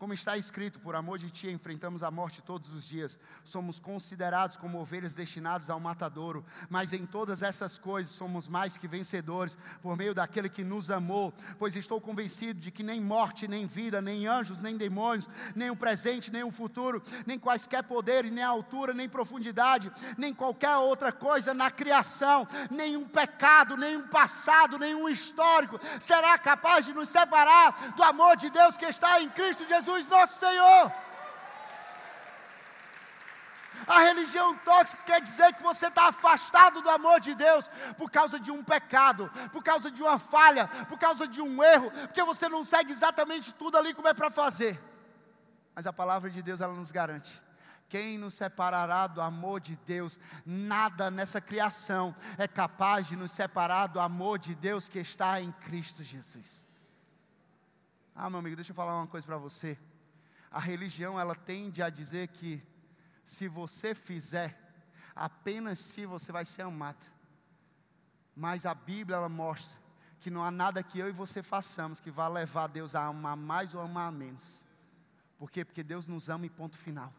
como 0.00 0.14
está 0.14 0.38
escrito, 0.38 0.80
por 0.80 0.96
amor 0.96 1.18
de 1.18 1.30
ti 1.30 1.50
enfrentamos 1.50 2.02
a 2.02 2.10
morte 2.10 2.40
todos 2.40 2.72
os 2.72 2.88
dias. 2.88 3.18
Somos 3.44 3.78
considerados 3.78 4.56
como 4.56 4.80
ovelhas 4.80 5.14
destinadas 5.14 5.68
ao 5.68 5.78
matadouro, 5.78 6.42
mas 6.70 6.94
em 6.94 7.04
todas 7.04 7.42
essas 7.42 7.78
coisas 7.78 8.10
somos 8.10 8.48
mais 8.48 8.78
que 8.78 8.88
vencedores 8.88 9.58
por 9.82 9.98
meio 9.98 10.14
daquele 10.14 10.48
que 10.48 10.64
nos 10.64 10.90
amou. 10.90 11.34
Pois 11.58 11.76
estou 11.76 12.00
convencido 12.00 12.58
de 12.58 12.70
que 12.70 12.82
nem 12.82 12.98
morte, 12.98 13.46
nem 13.46 13.66
vida, 13.66 14.00
nem 14.00 14.26
anjos, 14.26 14.58
nem 14.58 14.74
demônios, 14.74 15.28
nem 15.54 15.68
o 15.68 15.76
presente, 15.76 16.32
nem 16.32 16.44
o 16.44 16.50
futuro, 16.50 17.02
nem 17.26 17.38
quaisquer 17.38 17.84
poderes, 17.84 18.32
nem 18.32 18.42
altura, 18.42 18.94
nem 18.94 19.06
profundidade, 19.06 19.92
nem 20.16 20.32
qualquer 20.32 20.76
outra 20.76 21.12
coisa 21.12 21.52
na 21.52 21.70
criação, 21.70 22.48
nenhum 22.70 23.06
pecado, 23.06 23.76
nenhum 23.76 24.08
passado, 24.08 24.78
nenhum 24.78 25.10
histórico 25.10 25.78
será 26.00 26.38
capaz 26.38 26.86
de 26.86 26.94
nos 26.94 27.10
separar 27.10 27.92
do 27.94 28.02
amor 28.02 28.38
de 28.38 28.48
Deus 28.48 28.78
que 28.78 28.86
está 28.86 29.20
em 29.20 29.28
Cristo 29.28 29.66
Jesus 29.66 29.89
Jesus 29.90 30.06
nosso 30.06 30.38
Senhor. 30.38 30.92
A 33.86 34.00
religião 34.00 34.56
tóxica 34.58 35.02
quer 35.04 35.20
dizer 35.20 35.54
que 35.54 35.62
você 35.62 35.86
está 35.86 36.08
afastado 36.08 36.82
do 36.82 36.90
amor 36.90 37.18
de 37.18 37.34
Deus 37.34 37.68
por 37.96 38.10
causa 38.10 38.38
de 38.38 38.50
um 38.50 38.62
pecado, 38.62 39.30
por 39.52 39.62
causa 39.62 39.90
de 39.90 40.02
uma 40.02 40.18
falha, 40.18 40.68
por 40.88 40.98
causa 40.98 41.26
de 41.26 41.40
um 41.40 41.62
erro, 41.62 41.90
porque 41.90 42.22
você 42.22 42.48
não 42.48 42.64
segue 42.64 42.92
exatamente 42.92 43.54
tudo 43.54 43.78
ali 43.78 43.94
como 43.94 44.08
é 44.08 44.14
para 44.14 44.30
fazer. 44.30 44.80
Mas 45.74 45.86
a 45.86 45.92
palavra 45.92 46.28
de 46.28 46.42
Deus 46.42 46.60
ela 46.60 46.74
nos 46.74 46.90
garante. 46.90 47.40
Quem 47.88 48.18
nos 48.18 48.34
separará 48.34 49.06
do 49.06 49.20
amor 49.20 49.60
de 49.60 49.74
Deus? 49.86 50.20
Nada 50.46 51.10
nessa 51.10 51.40
criação 51.40 52.14
é 52.38 52.46
capaz 52.46 53.08
de 53.08 53.16
nos 53.16 53.32
separar 53.32 53.88
do 53.88 53.98
amor 53.98 54.38
de 54.38 54.54
Deus 54.54 54.88
que 54.88 55.00
está 55.00 55.40
em 55.40 55.50
Cristo 55.52 56.04
Jesus. 56.04 56.69
Ah, 58.22 58.28
meu 58.28 58.38
amigo, 58.38 58.54
deixa 58.54 58.72
eu 58.72 58.76
falar 58.76 58.94
uma 58.98 59.06
coisa 59.06 59.26
para 59.26 59.38
você. 59.38 59.78
A 60.50 60.60
religião, 60.60 61.18
ela 61.18 61.34
tende 61.34 61.82
a 61.82 61.88
dizer 61.88 62.28
que 62.28 62.62
se 63.24 63.48
você 63.48 63.94
fizer, 63.94 64.60
apenas 65.16 65.78
se 65.78 66.04
você 66.04 66.30
vai 66.30 66.44
ser 66.44 66.60
amado. 66.60 67.02
Mas 68.36 68.66
a 68.66 68.74
Bíblia, 68.74 69.16
ela 69.16 69.28
mostra 69.30 69.74
que 70.20 70.30
não 70.30 70.44
há 70.44 70.50
nada 70.50 70.82
que 70.82 70.98
eu 70.98 71.08
e 71.08 71.12
você 71.12 71.42
façamos 71.42 71.98
que 71.98 72.10
vá 72.10 72.28
levar 72.28 72.66
Deus 72.66 72.94
a 72.94 73.06
amar 73.06 73.38
mais 73.38 73.74
ou 73.74 73.80
amar 73.80 74.12
menos. 74.12 74.62
Por 75.38 75.50
quê? 75.50 75.64
Porque 75.64 75.82
Deus 75.82 76.06
nos 76.06 76.28
ama 76.28 76.44
e 76.44 76.50
ponto 76.50 76.76
final. 76.76 77.10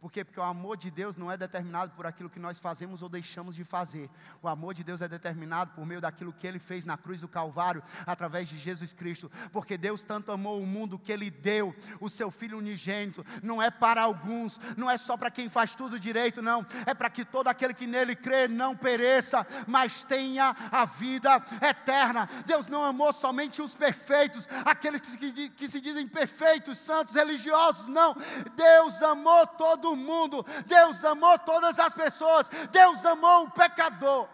Por 0.00 0.12
quê? 0.12 0.24
Porque 0.24 0.38
o 0.38 0.44
amor 0.44 0.76
de 0.76 0.92
Deus 0.92 1.16
não 1.16 1.30
é 1.30 1.36
determinado 1.36 1.90
por 1.96 2.06
aquilo 2.06 2.30
que 2.30 2.38
nós 2.38 2.56
fazemos 2.56 3.02
ou 3.02 3.08
deixamos 3.08 3.56
de 3.56 3.64
fazer. 3.64 4.08
O 4.40 4.46
amor 4.46 4.72
de 4.72 4.84
Deus 4.84 5.02
é 5.02 5.08
determinado 5.08 5.72
por 5.74 5.84
meio 5.84 6.00
daquilo 6.00 6.32
que 6.32 6.46
Ele 6.46 6.60
fez 6.60 6.84
na 6.84 6.96
cruz 6.96 7.20
do 7.20 7.26
Calvário, 7.26 7.82
através 8.06 8.48
de 8.48 8.56
Jesus 8.56 8.92
Cristo. 8.92 9.28
Porque 9.52 9.76
Deus 9.76 10.02
tanto 10.02 10.30
amou 10.30 10.62
o 10.62 10.66
mundo 10.66 11.00
que 11.00 11.10
Ele 11.10 11.30
deu 11.30 11.74
o 12.00 12.08
Seu 12.08 12.30
Filho 12.30 12.58
unigênito. 12.58 13.26
Não 13.42 13.60
é 13.60 13.72
para 13.72 14.00
alguns, 14.00 14.60
não 14.76 14.88
é 14.88 14.96
só 14.96 15.16
para 15.16 15.32
quem 15.32 15.48
faz 15.48 15.74
tudo 15.74 15.98
direito, 15.98 16.40
não. 16.40 16.64
É 16.86 16.94
para 16.94 17.10
que 17.10 17.24
todo 17.24 17.48
aquele 17.48 17.74
que 17.74 17.86
nele 17.86 18.14
crê 18.14 18.46
não 18.46 18.76
pereça, 18.76 19.44
mas 19.66 20.04
tenha 20.04 20.54
a 20.70 20.84
vida 20.84 21.42
eterna. 21.60 22.28
Deus 22.46 22.68
não 22.68 22.84
amou 22.84 23.12
somente 23.12 23.60
os 23.60 23.74
perfeitos, 23.74 24.48
aqueles 24.64 25.00
que 25.00 25.10
se, 25.10 25.48
que 25.50 25.68
se 25.68 25.80
dizem 25.80 26.06
perfeitos, 26.06 26.78
santos, 26.78 27.16
religiosos, 27.16 27.88
não. 27.88 28.14
Deus 28.54 29.02
amou 29.02 29.44
todo 29.44 29.87
mundo. 29.96 30.44
Deus 30.66 31.04
amou 31.04 31.38
todas 31.38 31.78
as 31.78 31.94
pessoas. 31.94 32.48
Deus 32.70 33.04
amou 33.04 33.44
o 33.44 33.50
pecador. 33.50 34.28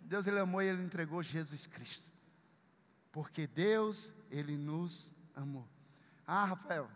Deus 0.00 0.26
ele 0.26 0.38
amou 0.38 0.62
e 0.62 0.66
ele 0.66 0.82
entregou 0.82 1.22
Jesus 1.22 1.66
Cristo. 1.66 2.10
Porque 3.10 3.46
Deus 3.46 4.12
ele 4.30 4.56
nos 4.56 5.12
amou. 5.34 5.66
Ah, 6.26 6.44
Rafael, 6.44 6.88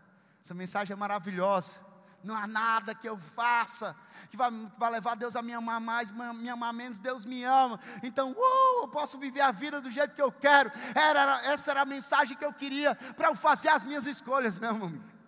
essa 0.43 0.53
mensagem 0.53 0.93
é 0.93 0.95
maravilhosa. 0.95 1.79
Não 2.23 2.35
há 2.35 2.45
nada 2.45 2.93
que 2.93 3.07
eu 3.07 3.17
faça 3.17 3.95
que 4.29 4.35
vai, 4.35 4.51
vai 4.77 4.91
levar 4.91 5.15
Deus 5.15 5.35
a 5.35 5.41
me 5.41 5.53
amar 5.53 5.79
mais, 5.79 6.11
me 6.11 6.49
amar 6.49 6.73
menos. 6.73 6.99
Deus 6.99 7.23
me 7.23 7.43
ama. 7.43 7.79
Então, 8.03 8.31
uh, 8.31 8.83
eu 8.83 8.87
posso 8.89 9.17
viver 9.17 9.41
a 9.41 9.51
vida 9.51 9.79
do 9.79 9.89
jeito 9.89 10.13
que 10.13 10.21
eu 10.21 10.31
quero. 10.31 10.71
Era, 10.93 11.45
essa 11.45 11.71
era 11.71 11.81
a 11.81 11.85
mensagem 11.85 12.35
que 12.35 12.43
eu 12.43 12.53
queria 12.53 12.95
para 12.95 13.29
eu 13.29 13.35
fazer 13.35 13.69
as 13.69 13.83
minhas 13.83 14.05
escolhas, 14.05 14.57
meu 14.57 14.71
amigo. 14.71 15.18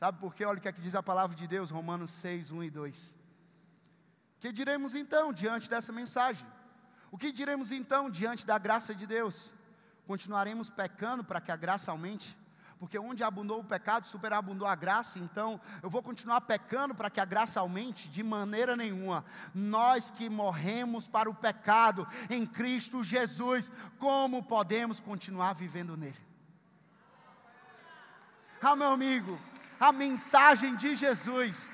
Sabe 0.00 0.18
por 0.18 0.34
quê? 0.34 0.46
Olha 0.46 0.56
o 0.56 0.60
que, 0.62 0.66
é 0.66 0.72
que 0.72 0.80
diz 0.80 0.94
a 0.94 1.02
palavra 1.02 1.36
de 1.36 1.46
Deus, 1.46 1.70
Romanos 1.70 2.10
6, 2.12 2.50
1 2.50 2.62
e 2.64 2.70
2. 2.70 3.16
Que 4.38 4.50
diremos 4.50 4.94
então 4.94 5.30
diante 5.30 5.68
dessa 5.68 5.92
mensagem? 5.92 6.46
O 7.10 7.18
que 7.18 7.30
diremos 7.30 7.70
então 7.70 8.08
diante 8.08 8.46
da 8.46 8.56
graça 8.56 8.94
de 8.94 9.06
Deus? 9.06 9.52
Continuaremos 10.06 10.70
pecando 10.70 11.22
para 11.22 11.38
que 11.38 11.52
a 11.52 11.56
graça 11.56 11.90
aumente? 11.90 12.34
Porque 12.78 12.98
onde 12.98 13.22
abundou 13.22 13.60
o 13.60 13.64
pecado, 13.64 14.06
superabundou 14.06 14.66
a 14.66 14.74
graça, 14.74 15.18
então 15.18 15.60
eu 15.82 15.90
vou 15.90 16.02
continuar 16.02 16.40
pecando 16.40 16.94
para 16.94 17.10
que 17.10 17.20
a 17.20 17.26
graça 17.26 17.60
aumente? 17.60 18.08
De 18.08 18.22
maneira 18.22 18.74
nenhuma. 18.74 19.22
Nós 19.54 20.10
que 20.10 20.30
morremos 20.30 21.08
para 21.08 21.28
o 21.28 21.34
pecado 21.34 22.08
em 22.30 22.46
Cristo 22.46 23.04
Jesus, 23.04 23.70
como 23.98 24.42
podemos 24.42 24.98
continuar 24.98 25.52
vivendo 25.52 25.94
nele? 25.94 26.16
Ah, 28.62 28.74
meu 28.74 28.92
amigo, 28.92 29.38
a 29.80 29.90
mensagem 29.90 30.76
de 30.76 30.94
Jesus. 30.94 31.72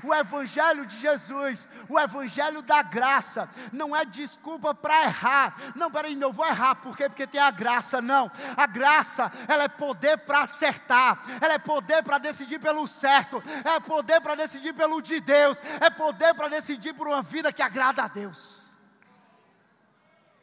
O 0.00 0.14
Evangelho 0.14 0.86
de 0.86 0.96
Jesus, 0.96 1.68
o 1.88 1.98
Evangelho 1.98 2.62
da 2.62 2.82
graça, 2.82 3.48
não 3.72 3.96
é 3.96 4.04
desculpa 4.04 4.72
para 4.72 5.02
errar. 5.02 5.56
Não, 5.74 5.90
peraí, 5.90 6.14
não 6.14 6.32
vou 6.32 6.46
errar, 6.46 6.76
por 6.76 6.96
quê? 6.96 7.08
Porque 7.08 7.26
tem 7.26 7.40
a 7.40 7.50
graça, 7.50 8.00
não. 8.00 8.30
A 8.56 8.66
graça, 8.66 9.32
ela 9.48 9.64
é 9.64 9.68
poder 9.68 10.18
para 10.18 10.42
acertar, 10.42 11.20
ela 11.40 11.54
é 11.54 11.58
poder 11.58 12.04
para 12.04 12.18
decidir 12.18 12.60
pelo 12.60 12.86
certo, 12.86 13.42
é 13.64 13.80
poder 13.80 14.20
para 14.20 14.36
decidir 14.36 14.72
pelo 14.72 15.02
de 15.02 15.18
Deus, 15.18 15.58
é 15.80 15.90
poder 15.90 16.32
para 16.34 16.46
decidir 16.48 16.94
por 16.94 17.08
uma 17.08 17.22
vida 17.22 17.52
que 17.52 17.62
agrada 17.62 18.04
a 18.04 18.08
Deus. 18.08 18.68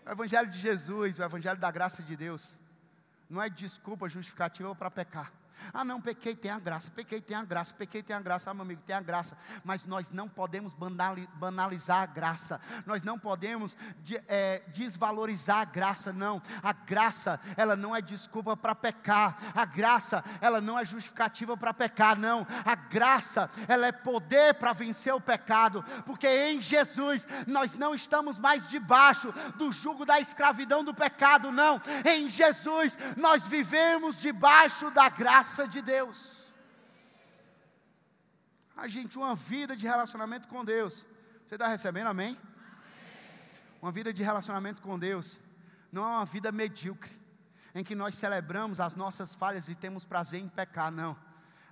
O 0.06 0.12
Evangelho 0.12 0.50
de 0.50 0.60
Jesus, 0.60 1.18
o 1.18 1.24
Evangelho 1.24 1.58
da 1.58 1.72
graça 1.72 2.04
de 2.04 2.16
Deus, 2.18 2.58
não 3.30 3.42
é 3.42 3.50
desculpa 3.50 4.10
justificativa 4.10 4.76
para 4.76 4.92
pecar. 4.92 5.32
Ah, 5.74 5.84
não, 5.84 6.02
pequei, 6.02 6.36
tem 6.36 6.52
a 6.52 6.60
graça, 6.60 6.92
pequei, 6.92 7.20
tem 7.22 7.36
a 7.36 7.44
graça, 7.44 7.74
pequei, 7.74 8.02
tem 8.02 8.16
a 8.16 8.20
graça, 8.20 8.52
ah, 8.52 8.54
meu 8.54 8.64
amigo, 8.64 8.82
tem 8.86 8.96
a 8.96 9.02
graça, 9.02 9.38
mas 9.64 9.86
nós 9.86 10.10
não 10.12 10.28
podemos 10.28 10.74
banalizar 10.74 12.02
a 12.02 12.06
graça, 12.06 12.60
nós 12.86 13.04
não 13.04 13.18
podemos 13.18 13.76
é, 14.28 14.64
desvalorizar 14.68 15.62
a 15.62 15.66
graça, 15.66 16.14
não. 16.14 16.42
A 16.62 16.74
graça, 16.74 17.40
ela 17.58 17.76
não 17.76 17.96
é 17.96 18.02
desculpa 18.02 18.56
para 18.56 18.76
pecar, 18.76 19.38
a 19.56 19.66
graça, 19.66 20.24
ela 20.42 20.62
não 20.62 20.78
é 20.78 20.86
justificativa 20.86 21.56
para 21.58 21.74
pecar, 21.74 22.18
não. 22.18 22.46
A 22.66 22.76
graça, 22.76 23.50
ela 23.68 23.88
é 23.88 23.92
poder 23.92 24.56
para 24.56 24.74
vencer 24.74 25.14
o 25.14 25.22
pecado, 25.22 25.84
porque 26.06 26.28
em 26.28 26.62
Jesus 26.62 27.28
nós 27.48 27.76
não 27.76 27.96
estamos 27.96 28.40
mais 28.40 28.68
debaixo 28.68 29.34
do 29.56 29.72
jugo 29.72 30.06
da 30.06 30.20
escravidão 30.20 30.84
do 30.84 30.94
pecado, 30.94 31.52
não. 31.52 31.82
Em 32.06 32.30
Jesus 32.30 32.98
nós 33.16 33.46
vivemos 33.48 34.20
debaixo 34.20 34.90
da 34.92 35.10
graça 35.10 35.45
graça 35.46 35.68
de 35.68 35.80
Deus. 35.80 36.44
A 38.76 38.88
gente, 38.88 39.16
uma 39.16 39.36
vida 39.36 39.78
de 39.78 39.86
relacionamento 39.86 40.48
com 40.48 40.66
Deus. 40.66 41.06
Você 41.48 41.54
está 41.54 41.68
recebendo, 41.68 42.08
amém? 42.08 42.30
amém? 42.30 42.42
Uma 43.80 43.92
vida 43.92 44.12
de 44.12 44.24
relacionamento 44.24 44.82
com 44.82 44.98
Deus 44.98 45.40
não 45.92 46.04
é 46.04 46.08
uma 46.08 46.26
vida 46.26 46.52
medíocre, 46.52 47.16
em 47.76 47.84
que 47.84 47.94
nós 47.94 48.16
celebramos 48.16 48.82
as 48.82 48.96
nossas 48.96 49.36
falhas 49.36 49.70
e 49.70 49.76
temos 49.76 50.04
prazer 50.04 50.42
em 50.42 50.50
pecar, 50.50 50.90
não. 50.92 51.16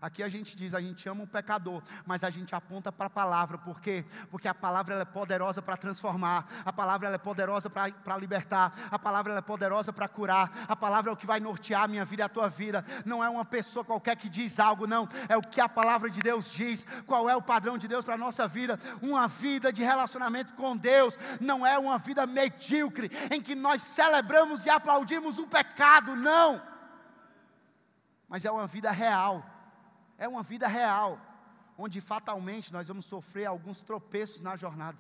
Aqui 0.03 0.21
a 0.21 0.27
gente 0.27 0.53
diz, 0.53 0.73
a 0.73 0.81
gente 0.81 1.07
ama 1.07 1.23
o 1.23 1.27
pecador, 1.27 1.81
mas 2.05 2.25
a 2.25 2.29
gente 2.29 2.53
aponta 2.53 2.91
para 2.91 3.05
a 3.05 3.09
palavra, 3.09 3.57
por 3.57 3.79
quê? 3.79 4.03
Porque 4.29 4.49
a 4.49 4.53
palavra 4.53 4.95
é 4.95 5.05
poderosa 5.05 5.61
para 5.61 5.77
transformar, 5.77 6.45
a 6.65 6.73
palavra 6.73 7.07
é 7.07 7.17
poderosa 7.17 7.69
para 7.69 8.17
libertar, 8.17 8.73
a 8.91 8.99
palavra 8.99 9.33
é 9.37 9.41
poderosa 9.41 9.93
para 9.93 10.09
curar, 10.09 10.65
a 10.67 10.75
palavra 10.75 11.09
é 11.09 11.13
o 11.13 11.15
que 11.15 11.25
vai 11.25 11.39
nortear 11.39 11.83
a 11.83 11.87
minha 11.87 12.03
vida 12.03 12.21
e 12.21 12.25
a 12.25 12.27
tua 12.27 12.49
vida. 12.49 12.83
Não 13.05 13.23
é 13.23 13.29
uma 13.29 13.45
pessoa 13.45 13.85
qualquer 13.85 14.17
que 14.17 14.27
diz 14.27 14.59
algo, 14.59 14.85
não, 14.85 15.07
é 15.29 15.37
o 15.37 15.41
que 15.41 15.61
a 15.61 15.69
palavra 15.69 16.09
de 16.09 16.21
Deus 16.21 16.51
diz, 16.51 16.85
qual 17.05 17.29
é 17.29 17.35
o 17.37 17.41
padrão 17.41 17.77
de 17.77 17.87
Deus 17.87 18.03
para 18.03 18.15
a 18.15 18.17
nossa 18.17 18.45
vida. 18.45 18.77
Uma 19.01 19.29
vida 19.29 19.71
de 19.71 19.83
relacionamento 19.83 20.53
com 20.55 20.75
Deus 20.75 21.17
não 21.39 21.65
é 21.65 21.79
uma 21.79 21.97
vida 21.97 22.27
medíocre, 22.27 23.09
em 23.31 23.39
que 23.39 23.55
nós 23.55 23.81
celebramos 23.81 24.65
e 24.65 24.69
aplaudimos 24.69 25.39
o 25.39 25.47
pecado, 25.47 26.13
não 26.13 26.73
mas 28.33 28.45
é 28.45 28.49
uma 28.49 28.65
vida 28.65 28.89
real. 28.89 29.45
É 30.23 30.27
uma 30.29 30.41
vida 30.41 30.69
real, 30.69 31.19
onde 31.77 31.99
fatalmente 31.99 32.71
nós 32.71 32.87
vamos 32.87 33.05
sofrer 33.05 33.45
alguns 33.45 33.81
tropeços 33.81 34.39
na 34.39 34.55
jornada. 34.55 34.97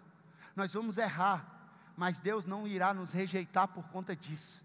Nós 0.53 0.73
vamos 0.73 0.97
errar, 0.97 1.71
mas 1.95 2.19
Deus 2.19 2.45
não 2.45 2.67
irá 2.67 2.93
nos 2.93 3.13
rejeitar 3.13 3.69
por 3.69 3.87
conta 3.87 4.13
disso. 4.13 4.61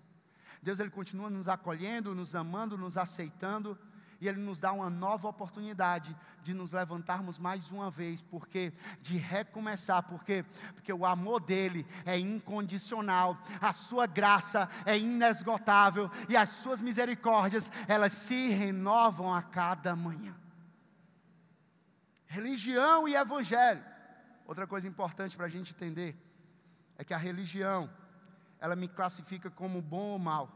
Deus 0.61 0.81
ele 0.81 0.91
continua 0.91 1.31
nos 1.31 1.49
acolhendo, 1.49 2.13
nos 2.13 2.35
amando, 2.35 2.77
nos 2.77 2.99
aceitando, 2.99 3.79
e 4.21 4.27
Ele 4.27 4.41
nos 4.41 4.59
dá 4.59 4.73
uma 4.73 4.91
nova 4.91 5.29
oportunidade 5.29 6.17
de 6.43 6.53
nos 6.53 6.73
levantarmos 6.73 7.39
mais 7.39 7.71
uma 7.71 7.89
vez, 7.89 8.21
porque 8.21 8.73
de 9.01 9.17
recomeçar, 9.17 10.03
porque 10.03 10.45
porque 10.75 10.93
o 10.93 11.07
amor 11.07 11.39
dele 11.41 11.87
é 12.05 12.19
incondicional, 12.19 13.39
a 13.61 13.73
sua 13.73 14.07
graça 14.07 14.69
é 14.85 14.99
inesgotável 14.99 16.11
e 16.29 16.37
as 16.37 16.49
suas 16.49 16.81
misericórdias 16.81 17.71
elas 17.87 18.13
se 18.13 18.49
renovam 18.49 19.33
a 19.33 19.41
cada 19.41 19.95
manhã. 19.95 20.35
Religião 22.29 23.09
e 23.09 23.17
evangelho. 23.17 23.83
Outra 24.47 24.67
coisa 24.67 24.87
importante 24.87 25.37
para 25.37 25.47
a 25.47 25.49
gente 25.49 25.73
entender 25.73 26.17
é 26.97 27.03
que 27.03 27.15
a 27.15 27.19
religião 27.19 27.91
ela 28.61 28.77
me 28.77 28.87
classifica 28.87 29.51
como 29.51 29.81
bom 29.81 30.11
ou 30.13 30.19
mal. 30.19 30.51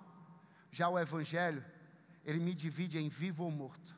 Já 0.70 0.88
o 0.88 0.98
evangelho 0.98 1.64
ele 2.24 2.38
me 2.38 2.54
divide 2.54 2.98
em 2.98 3.08
vivo 3.08 3.44
ou 3.44 3.50
morto. 3.50 3.96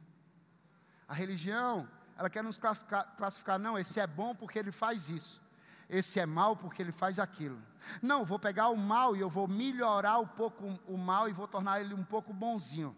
A 1.07 1.15
religião, 1.15 1.89
ela 2.17 2.31
quer 2.31 2.43
nos 2.43 2.57
classificar, 2.57 3.15
classificar, 3.17 3.59
não, 3.59 3.79
esse 3.79 4.01
é 4.01 4.07
bom 4.07 4.35
porque 4.35 4.59
ele 4.59 4.73
faz 4.73 5.09
isso. 5.09 5.43
Esse 5.89 6.19
é 6.19 6.27
mal 6.27 6.57
porque 6.57 6.81
ele 6.81 6.93
faz 6.93 7.19
aquilo. 7.19 7.61
Não, 8.01 8.25
vou 8.25 8.39
pegar 8.39 8.69
o 8.69 8.77
mal 8.77 9.15
e 9.15 9.21
eu 9.21 9.29
vou 9.29 9.47
melhorar 9.47 10.19
um 10.19 10.27
pouco 10.27 10.79
o 10.87 10.97
mal 10.97 11.29
e 11.29 11.33
vou 11.33 11.47
tornar 11.47 11.81
ele 11.81 11.93
um 11.93 12.05
pouco 12.05 12.33
bonzinho. 12.33 12.97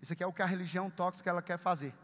Isso 0.00 0.12
aqui 0.12 0.22
é 0.22 0.26
o 0.26 0.32
que 0.32 0.42
a 0.42 0.46
religião 0.46 0.90
tóxica 0.90 1.28
ela 1.28 1.42
quer 1.42 1.58
fazer. 1.58 1.94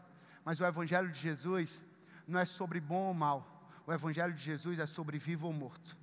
Mas 0.43 0.59
o 0.59 0.65
evangelho 0.65 1.11
de 1.11 1.19
Jesus 1.19 1.83
não 2.27 2.39
é 2.39 2.45
sobre 2.45 2.79
bom 2.79 3.07
ou 3.07 3.13
mal. 3.13 3.69
O 3.85 3.93
evangelho 3.93 4.33
de 4.33 4.41
Jesus 4.41 4.79
é 4.79 4.85
sobre 4.85 5.17
vivo 5.17 5.47
ou 5.47 5.53
morto. 5.53 5.97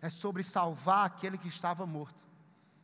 É 0.00 0.08
sobre 0.08 0.42
salvar 0.42 1.06
aquele 1.06 1.38
que 1.38 1.48
estava 1.48 1.86
morto. 1.86 2.24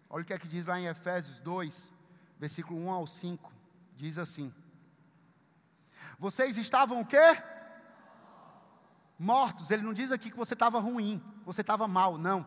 Olha 0.08 0.22
o 0.22 0.24
que 0.24 0.32
é 0.32 0.38
que 0.38 0.48
diz 0.48 0.66
lá 0.66 0.78
em 0.78 0.86
Efésios 0.86 1.40
2, 1.40 1.92
versículo 2.38 2.80
1 2.86 2.90
ao 2.90 3.06
5, 3.06 3.52
diz 3.96 4.18
assim: 4.18 4.52
Vocês 6.18 6.56
estavam 6.56 7.00
o 7.00 7.06
quê? 7.06 7.42
Mortos. 9.18 9.70
Ele 9.70 9.82
não 9.82 9.94
diz 9.94 10.10
aqui 10.10 10.30
que 10.30 10.36
você 10.36 10.54
estava 10.54 10.80
ruim, 10.80 11.22
você 11.44 11.60
estava 11.60 11.86
mal, 11.86 12.18
não. 12.18 12.40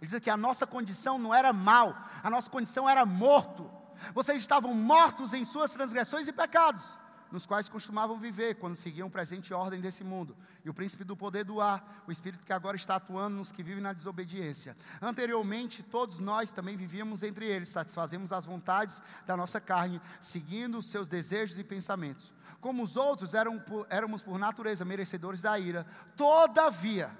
Ele 0.00 0.10
diz 0.10 0.20
que 0.20 0.30
a 0.30 0.36
nossa 0.36 0.66
condição 0.66 1.18
não 1.18 1.34
era 1.34 1.52
mal, 1.52 1.96
a 2.22 2.30
nossa 2.30 2.50
condição 2.50 2.88
era 2.88 3.04
morto. 3.04 3.70
Vocês 4.14 4.40
estavam 4.40 4.74
mortos 4.74 5.32
em 5.32 5.44
suas 5.44 5.72
transgressões 5.72 6.26
e 6.28 6.32
pecados 6.32 7.01
nos 7.32 7.46
quais 7.46 7.68
costumavam 7.68 8.18
viver 8.18 8.56
quando 8.56 8.76
seguiam 8.76 9.08
presente 9.08 9.54
ordem 9.54 9.80
desse 9.80 10.04
mundo, 10.04 10.36
e 10.62 10.68
o 10.68 10.74
príncipe 10.74 11.02
do 11.02 11.16
poder 11.16 11.44
do 11.44 11.60
ar, 11.60 12.04
o 12.06 12.12
espírito 12.12 12.44
que 12.44 12.52
agora 12.52 12.76
está 12.76 12.96
atuando 12.96 13.36
nos 13.36 13.50
que 13.50 13.62
vivem 13.62 13.82
na 13.82 13.94
desobediência. 13.94 14.76
Anteriormente, 15.00 15.82
todos 15.82 16.18
nós 16.18 16.52
também 16.52 16.76
vivíamos 16.76 17.22
entre 17.22 17.46
eles, 17.46 17.70
satisfazemos 17.70 18.32
as 18.32 18.44
vontades 18.44 19.02
da 19.26 19.36
nossa 19.36 19.60
carne, 19.60 20.00
seguindo 20.20 20.78
os 20.78 20.86
seus 20.86 21.08
desejos 21.08 21.58
e 21.58 21.64
pensamentos. 21.64 22.32
Como 22.60 22.82
os 22.82 22.96
outros 22.96 23.32
eram, 23.32 23.60
éramos 23.88 24.22
por 24.22 24.38
natureza 24.38 24.84
merecedores 24.84 25.40
da 25.40 25.58
ira, 25.58 25.86
todavia, 26.14 27.10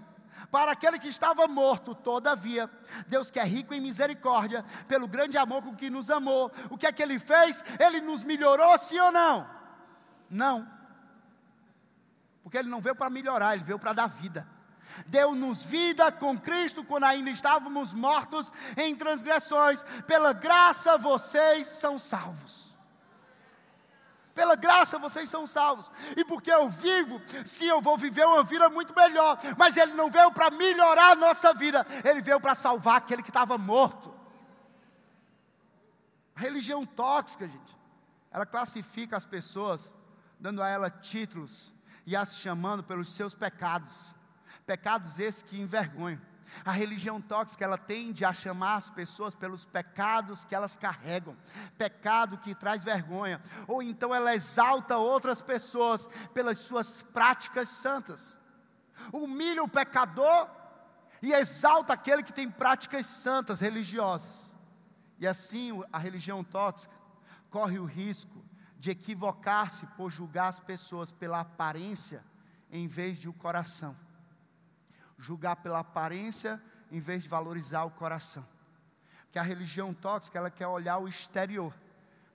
para 0.50 0.72
aquele 0.72 0.98
que 0.98 1.08
estava 1.08 1.48
morto, 1.48 1.94
todavia, 1.94 2.70
Deus 3.06 3.30
que 3.30 3.40
é 3.40 3.44
rico 3.44 3.72
em 3.72 3.80
misericórdia, 3.80 4.64
pelo 4.86 5.08
grande 5.08 5.38
amor 5.38 5.62
com 5.62 5.74
que 5.74 5.88
nos 5.88 6.10
amou, 6.10 6.52
o 6.68 6.76
que 6.76 6.86
é 6.86 6.92
que 6.92 7.02
ele 7.02 7.18
fez? 7.18 7.64
Ele 7.78 8.00
nos 8.00 8.22
melhorou, 8.22 8.76
sim 8.78 8.98
ou 8.98 9.10
não? 9.10 9.61
Não. 10.32 10.66
Porque 12.42 12.56
ele 12.56 12.68
não 12.68 12.80
veio 12.80 12.96
para 12.96 13.10
melhorar, 13.10 13.54
ele 13.54 13.64
veio 13.64 13.78
para 13.78 13.92
dar 13.92 14.06
vida. 14.06 14.48
Deu-nos 15.06 15.62
vida 15.62 16.10
com 16.10 16.38
Cristo 16.38 16.82
quando 16.82 17.04
ainda 17.04 17.30
estávamos 17.30 17.92
mortos 17.92 18.52
em 18.76 18.96
transgressões. 18.96 19.84
Pela 20.06 20.32
graça 20.32 20.96
vocês 20.98 21.66
são 21.66 21.98
salvos. 21.98 22.74
Pela 24.34 24.56
graça 24.56 24.98
vocês 24.98 25.28
são 25.28 25.46
salvos. 25.46 25.90
E 26.16 26.24
porque 26.24 26.50
eu 26.50 26.68
vivo, 26.68 27.20
sim, 27.44 27.66
eu 27.66 27.82
vou 27.82 27.98
viver 27.98 28.26
uma 28.26 28.42
vida 28.42 28.70
muito 28.70 28.94
melhor. 28.94 29.38
Mas 29.58 29.76
Ele 29.76 29.92
não 29.92 30.10
veio 30.10 30.32
para 30.32 30.50
melhorar 30.50 31.12
a 31.12 31.16
nossa 31.16 31.52
vida, 31.52 31.86
Ele 32.02 32.22
veio 32.22 32.40
para 32.40 32.54
salvar 32.54 32.96
aquele 32.96 33.22
que 33.22 33.30
estava 33.30 33.58
morto. 33.58 34.12
A 36.34 36.40
religião 36.40 36.86
tóxica, 36.86 37.46
gente, 37.46 37.78
ela 38.30 38.46
classifica 38.46 39.16
as 39.16 39.26
pessoas 39.26 39.94
dando 40.42 40.60
a 40.60 40.68
ela 40.68 40.90
títulos 40.90 41.72
e 42.04 42.16
as 42.16 42.36
chamando 42.36 42.82
pelos 42.82 43.08
seus 43.14 43.32
pecados. 43.32 44.12
Pecados 44.66 45.20
esses 45.20 45.42
que 45.42 45.60
envergonham. 45.60 46.20
A 46.64 46.72
religião 46.72 47.20
tóxica, 47.20 47.64
ela 47.64 47.78
tende 47.78 48.24
a 48.24 48.32
chamar 48.32 48.74
as 48.74 48.90
pessoas 48.90 49.36
pelos 49.36 49.64
pecados 49.64 50.44
que 50.44 50.54
elas 50.54 50.76
carregam, 50.76 51.36
pecado 51.78 52.36
que 52.36 52.54
traz 52.54 52.84
vergonha, 52.84 53.40
ou 53.66 53.82
então 53.82 54.14
ela 54.14 54.34
exalta 54.34 54.98
outras 54.98 55.40
pessoas 55.40 56.08
pelas 56.34 56.58
suas 56.58 57.04
práticas 57.04 57.68
santas. 57.68 58.36
Humilha 59.12 59.62
o 59.62 59.68
pecador 59.68 60.50
e 61.22 61.32
exalta 61.32 61.94
aquele 61.94 62.22
que 62.22 62.32
tem 62.32 62.50
práticas 62.50 63.06
santas 63.06 63.60
religiosas. 63.60 64.54
E 65.20 65.26
assim 65.26 65.82
a 65.92 65.98
religião 65.98 66.42
tóxica 66.42 66.94
corre 67.48 67.78
o 67.78 67.84
risco 67.84 68.44
de 68.82 68.90
equivocar-se 68.90 69.86
por 69.96 70.10
julgar 70.10 70.48
as 70.48 70.58
pessoas 70.58 71.12
pela 71.12 71.38
aparência 71.38 72.24
em 72.68 72.88
vez 72.88 73.16
de 73.16 73.28
o 73.28 73.32
coração. 73.32 73.96
Julgar 75.16 75.54
pela 75.54 75.78
aparência 75.78 76.60
em 76.90 76.98
vez 76.98 77.22
de 77.22 77.28
valorizar 77.28 77.84
o 77.84 77.92
coração. 77.92 78.44
Que 79.30 79.38
a 79.38 79.42
religião 79.42 79.94
tóxica, 79.94 80.36
ela 80.36 80.50
quer 80.50 80.66
olhar 80.66 80.98
o 80.98 81.06
exterior, 81.06 81.72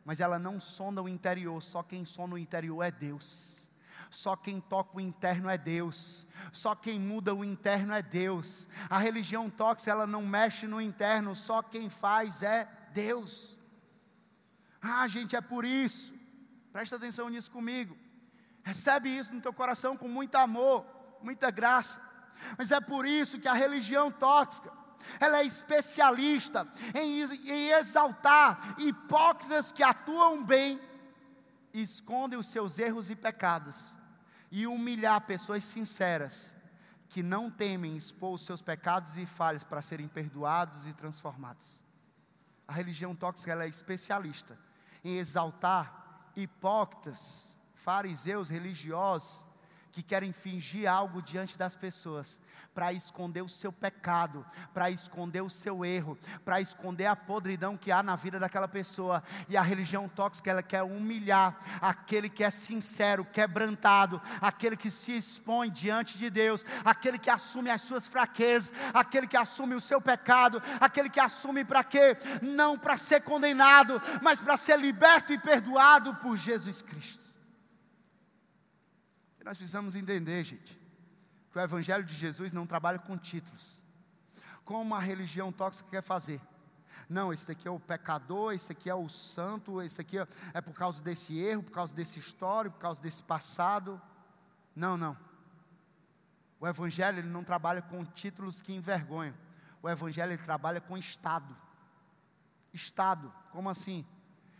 mas 0.05 0.21
ela 0.21 0.39
não 0.39 0.57
sonda 0.57 1.03
o 1.03 1.09
interior, 1.09 1.61
só 1.61 1.83
quem 1.83 2.05
sonda 2.05 2.35
o 2.35 2.37
interior 2.37 2.81
é 2.81 2.91
Deus. 2.91 3.69
Só 4.09 4.37
quem 4.37 4.61
toca 4.61 4.95
o 4.95 5.01
interno 5.01 5.49
é 5.49 5.57
Deus. 5.57 6.25
Só 6.53 6.73
quem 6.75 6.97
muda 6.97 7.35
o 7.35 7.43
interno 7.43 7.91
é 7.91 8.01
Deus. 8.01 8.69
A 8.89 8.97
religião 8.97 9.49
tóxica, 9.49 9.91
ela 9.91 10.07
não 10.07 10.25
mexe 10.25 10.65
no 10.65 10.79
interno, 10.79 11.35
só 11.35 11.61
quem 11.61 11.89
faz 11.89 12.41
é 12.41 12.69
Deus. 12.93 13.57
Ah, 14.81 15.05
gente, 15.09 15.35
é 15.35 15.41
por 15.41 15.65
isso 15.65 16.15
Presta 16.77 16.95
atenção 16.95 17.27
nisso 17.27 17.49
comigo. 17.49 17.97
Recebe 18.61 19.09
isso 19.09 19.33
no 19.33 19.41
teu 19.41 19.51
coração 19.51 19.97
com 19.97 20.07
muito 20.07 20.35
amor, 20.35 20.85
muita 21.23 21.49
graça. 21.49 21.99
Mas 22.55 22.71
é 22.71 22.79
por 22.79 23.03
isso 23.03 23.39
que 23.39 23.47
a 23.47 23.53
religião 23.53 24.11
tóxica, 24.11 24.71
ela 25.19 25.39
é 25.39 25.43
especialista 25.43 26.71
em, 26.93 27.19
em 27.51 27.71
exaltar 27.71 28.75
hipócritas 28.77 29.71
que 29.71 29.81
atuam 29.81 30.43
bem, 30.43 30.79
escondem 31.73 32.37
os 32.37 32.45
seus 32.45 32.77
erros 32.77 33.09
e 33.09 33.15
pecados, 33.15 33.95
e 34.51 34.67
humilhar 34.67 35.21
pessoas 35.21 35.63
sinceras 35.63 36.53
que 37.09 37.23
não 37.23 37.49
temem 37.49 37.97
expor 37.97 38.35
os 38.35 38.45
seus 38.45 38.61
pecados 38.61 39.17
e 39.17 39.25
falhas 39.25 39.63
para 39.63 39.81
serem 39.81 40.07
perdoados 40.07 40.85
e 40.85 40.93
transformados. 40.93 41.83
A 42.67 42.73
religião 42.73 43.15
tóxica 43.15 43.51
ela 43.51 43.63
é 43.63 43.67
especialista 43.67 44.59
em 45.03 45.17
exaltar 45.17 45.96
hipócritas, 46.37 47.57
fariseus 47.73 48.49
religiosos, 48.49 49.43
que 49.91 50.03
querem 50.03 50.31
fingir 50.31 50.89
algo 50.89 51.21
diante 51.21 51.57
das 51.57 51.75
pessoas, 51.75 52.39
para 52.73 52.93
esconder 52.93 53.41
o 53.41 53.49
seu 53.49 53.71
pecado, 53.71 54.45
para 54.73 54.91
esconder 54.91 55.41
o 55.41 55.49
seu 55.49 55.83
erro, 55.83 56.17
para 56.45 56.61
esconder 56.61 57.07
a 57.07 57.15
podridão 57.15 57.75
que 57.75 57.91
há 57.91 58.03
na 58.03 58.15
vida 58.15 58.39
daquela 58.39 58.67
pessoa. 58.67 59.23
E 59.49 59.57
a 59.57 59.61
religião 59.61 60.07
tóxica, 60.07 60.51
ela 60.51 60.63
quer 60.63 60.83
humilhar 60.83 61.57
aquele 61.81 62.29
que 62.29 62.43
é 62.43 62.49
sincero, 62.49 63.25
quebrantado, 63.25 64.21
aquele 64.39 64.77
que 64.77 64.91
se 64.91 65.17
expõe 65.17 65.71
diante 65.71 66.17
de 66.17 66.29
Deus, 66.29 66.63
aquele 66.85 67.17
que 67.17 67.29
assume 67.29 67.69
as 67.69 67.81
suas 67.81 68.07
fraquezas, 68.07 68.71
aquele 68.93 69.27
que 69.27 69.37
assume 69.37 69.75
o 69.75 69.81
seu 69.81 69.99
pecado, 69.99 70.61
aquele 70.79 71.09
que 71.09 71.19
assume 71.19 71.65
para 71.65 71.83
quê? 71.83 72.17
Não 72.41 72.77
para 72.77 72.97
ser 72.97 73.21
condenado, 73.21 74.01
mas 74.21 74.39
para 74.39 74.57
ser 74.57 74.79
liberto 74.79 75.33
e 75.33 75.37
perdoado 75.37 76.13
por 76.15 76.37
Jesus 76.37 76.81
Cristo. 76.81 77.26
Nós 79.47 79.55
precisamos 79.55 79.95
entender, 79.95 80.43
gente, 80.43 80.77
que 81.49 81.57
o 81.57 81.61
Evangelho 81.61 82.03
de 82.03 82.13
Jesus 82.13 82.51
não 82.51 82.67
trabalha 82.67 82.99
com 82.99 83.17
títulos, 83.17 83.81
como 84.65 84.93
a 84.93 84.99
religião 84.99 85.53
tóxica 85.53 85.89
quer 85.89 86.01
fazer. 86.01 86.41
Não, 87.07 87.31
esse 87.31 87.49
aqui 87.53 87.65
é 87.65 87.71
o 87.71 87.79
pecador, 87.79 88.51
esse 88.51 88.73
aqui 88.73 88.89
é 88.89 88.93
o 88.93 89.07
santo, 89.07 89.81
esse 89.81 90.01
aqui 90.01 90.19
é, 90.19 90.27
é 90.53 90.59
por 90.59 90.73
causa 90.73 91.01
desse 91.01 91.39
erro, 91.39 91.63
por 91.63 91.71
causa 91.71 91.95
desse 91.95 92.19
histórico, 92.19 92.75
por 92.75 92.81
causa 92.81 93.01
desse 93.01 93.23
passado. 93.23 94.01
Não, 94.75 94.97
não. 94.97 95.17
O 96.59 96.67
Evangelho 96.67 97.19
ele 97.19 97.29
não 97.29 97.45
trabalha 97.45 97.81
com 97.81 98.03
títulos 98.03 98.61
que 98.61 98.73
envergonham. 98.73 99.33
O 99.81 99.87
Evangelho 99.87 100.33
ele 100.33 100.43
trabalha 100.43 100.81
com 100.81 100.97
Estado. 100.97 101.55
Estado, 102.73 103.33
como 103.53 103.69
assim? 103.69 104.05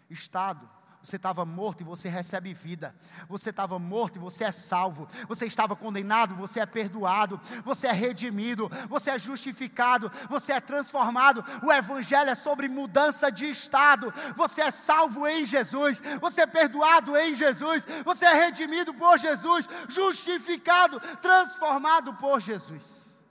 Estado. 0.10 0.77
Você 1.08 1.16
estava 1.16 1.46
morto 1.46 1.80
e 1.80 1.86
você 1.86 2.10
recebe 2.10 2.54
vida. 2.54 2.94
Você 3.30 3.50
estava 3.50 3.80
morto 3.80 4.18
e 4.18 4.20
você 4.20 4.44
é 4.44 4.52
salvo. 4.52 5.08
Você 5.30 5.46
estava 5.46 5.74
condenado, 5.74 6.36
você 6.36 6.60
é 6.60 6.66
perdoado. 6.66 7.40
Você 7.64 7.88
é 7.88 7.94
redimido. 7.94 8.70
Você 8.90 9.12
é 9.12 9.18
justificado. 9.18 10.12
Você 10.30 10.52
é 10.52 10.60
transformado. 10.60 11.46
O 11.64 11.72
Evangelho 11.72 12.30
é 12.30 12.36
sobre 12.36 12.68
mudança 12.68 13.32
de 13.32 13.50
estado. 13.50 14.14
Você 14.36 14.62
é 14.62 14.70
salvo 14.70 15.26
em 15.26 15.46
Jesus. 15.46 16.02
Você 16.20 16.42
é 16.42 16.46
perdoado 16.46 17.16
em 17.16 17.34
Jesus. 17.34 17.88
Você 18.04 18.26
é 18.26 18.34
redimido 18.34 18.94
por 18.94 19.18
Jesus. 19.18 19.66
Justificado, 19.88 21.00
transformado 21.22 22.16
por 22.16 22.42
Jesus. 22.42 23.24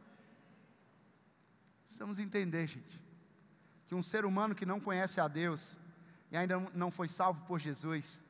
Precisamos 1.85 2.19
entender, 2.19 2.67
gente, 2.67 3.05
que 3.87 3.95
um 3.95 4.03
ser 4.03 4.25
humano 4.25 4.55
que 4.55 4.65
não 4.65 4.81
conhece 4.81 5.21
a 5.21 5.29
Deus, 5.29 5.79
e 6.31 6.37
ainda 6.37 6.59
não 6.75 6.91
foi 6.91 7.09
salvo 7.09 7.45
por 7.45 7.61
Jesus, 7.61 8.23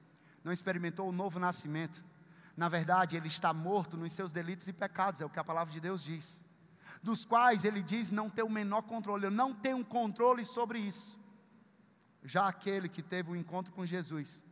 não 0.45 0.53
experimentou 0.53 1.09
o 1.09 1.13
novo 1.13 1.39
nascimento, 1.39 2.05
na 2.57 2.69
verdade, 2.69 3.17
ele 3.17 3.29
está 3.29 3.53
morto 3.53 3.97
nos 3.97 4.13
seus 4.15 4.33
delitos 4.33 4.67
e 4.67 4.73
pecados, 4.73 5.21
é 5.21 5.27
o 5.27 5.31
que 5.31 5.39
a 5.39 5.45
palavra 5.45 5.73
de 5.73 5.81
Deus 5.81 6.03
diz, 6.03 6.43
dos 7.03 7.25
quais 7.25 7.65
ele 7.65 7.83
diz 7.83 8.11
não 8.11 8.31
ter 8.31 8.43
o 8.43 8.49
menor 8.49 8.83
controle, 8.83 9.27
eu 9.27 9.31
não 9.31 9.55
tenho 9.55 9.85
controle 9.85 10.45
sobre 10.45 10.79
isso. 10.79 11.19
Já 12.25 12.49
aquele 12.49 12.89
que 12.89 13.03
teve 13.03 13.31
o 13.31 13.35
um 13.35 13.37
encontro 13.37 13.73
com 13.73 13.85
Jesus, 13.85 14.43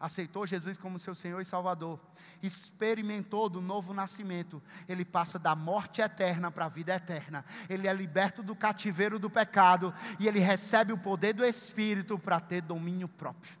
aceitou 0.00 0.46
Jesus 0.46 0.76
como 0.76 0.98
seu 0.98 1.14
Senhor 1.14 1.40
e 1.40 1.44
Salvador, 1.44 1.98
experimentou 2.42 3.48
do 3.48 3.60
novo 3.60 3.92
nascimento, 3.92 4.62
ele 4.88 5.04
passa 5.04 5.38
da 5.38 5.56
morte 5.56 6.00
eterna 6.00 6.50
para 6.50 6.66
a 6.66 6.68
vida 6.68 6.94
eterna, 6.94 7.44
ele 7.68 7.88
é 7.88 7.92
liberto 7.92 8.42
do 8.42 8.54
cativeiro 8.54 9.18
do 9.18 9.28
pecado 9.28 9.92
e 10.20 10.28
ele 10.28 10.38
recebe 10.38 10.92
o 10.92 10.98
poder 10.98 11.32
do 11.32 11.44
Espírito 11.44 12.18
para 12.18 12.38
ter 12.38 12.62
domínio 12.62 13.08
próprio. 13.08 13.56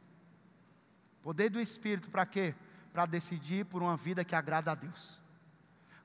Poder 1.22 1.50
do 1.50 1.60
Espírito 1.60 2.08
para 2.10 2.24
quê? 2.24 2.54
Para 2.92 3.04
decidir 3.04 3.66
por 3.66 3.82
uma 3.82 3.96
vida 3.96 4.24
que 4.24 4.34
agrada 4.34 4.72
a 4.72 4.74
Deus. 4.74 5.20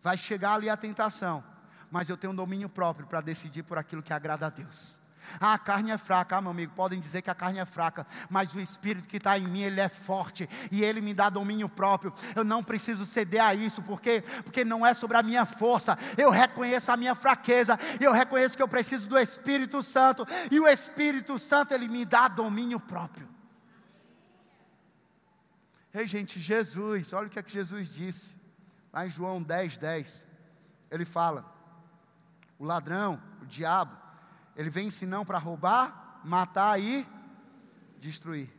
Vai 0.02 0.18
chegar 0.18 0.56
ali 0.56 0.70
a 0.70 0.76
tentação, 0.76 1.44
mas 1.92 2.10
eu 2.10 2.18
tenho 2.18 2.34
um 2.34 2.36
domínio 2.36 2.68
próprio 2.68 3.06
para 3.06 3.22
decidir 3.22 3.64
por 3.64 3.78
aquilo 3.78 4.02
que 4.02 4.12
agrada 4.12 4.48
a 4.48 4.50
Deus. 4.50 5.00
Ah, 5.40 5.54
a 5.54 5.58
carne 5.60 5.92
é 5.92 5.98
fraca, 5.98 6.38
ah, 6.38 6.42
meu 6.42 6.52
amigo, 6.52 6.74
podem 6.76 7.00
dizer 7.00 7.22
que 7.22 7.30
a 7.30 7.36
carne 7.36 7.60
é 7.60 7.66
fraca, 7.66 8.06
mas 8.30 8.54
o 8.54 8.60
Espírito 8.60 9.08
que 9.08 9.18
está 9.18 9.38
em 9.38 9.48
mim, 9.48 9.62
ele 9.62 9.80
é 9.80 9.90
forte 9.90 10.50
e 10.72 10.84
ele 10.84 11.02
me 11.02 11.14
dá 11.14 11.30
domínio 11.30 11.70
próprio. 11.70 12.14
Eu 12.36 12.44
não 12.44 12.64
preciso 12.64 13.06
ceder 13.06 13.42
a 13.42 13.54
isso, 13.54 13.82
porque 13.82 14.24
porque 14.44 14.64
não 14.64 14.86
é 14.86 14.94
sobre 14.94 15.18
a 15.18 15.24
minha 15.24 15.46
força. 15.46 15.98
Eu 16.18 16.30
reconheço 16.30 16.92
a 16.92 16.98
minha 16.98 17.16
fraqueza, 17.16 17.80
eu 18.00 18.12
reconheço 18.12 18.56
que 18.56 18.64
eu 18.64 18.68
preciso 18.68 19.08
do 19.08 19.18
Espírito 19.18 19.82
Santo 19.82 20.26
e 20.52 20.60
o 20.60 20.68
Espírito 20.68 21.38
Santo 21.40 21.74
ele 21.74 21.88
me 21.88 22.06
dá 22.06 22.28
domínio 22.28 22.80
próprio. 22.80 23.28
Ei, 25.94 26.08
gente, 26.08 26.40
Jesus, 26.40 27.14
olha 27.14 27.28
o 27.28 27.30
que 27.30 27.38
é 27.38 27.44
que 27.44 27.54
Jesus 27.54 27.88
disse 27.88 28.36
lá 28.92 29.06
em 29.06 29.10
João 29.10 29.42
10, 29.42 29.78
10. 29.78 30.24
Ele 30.90 31.06
fala: 31.06 31.46
o 32.58 32.66
ladrão, 32.66 33.22
o 33.42 33.46
diabo, 33.46 33.96
ele 34.56 34.70
vem 34.70 34.90
senão 34.90 35.26
para 35.26 35.38
roubar, 35.38 36.22
matar 36.24 36.80
e 36.80 37.08
destruir. 38.00 38.50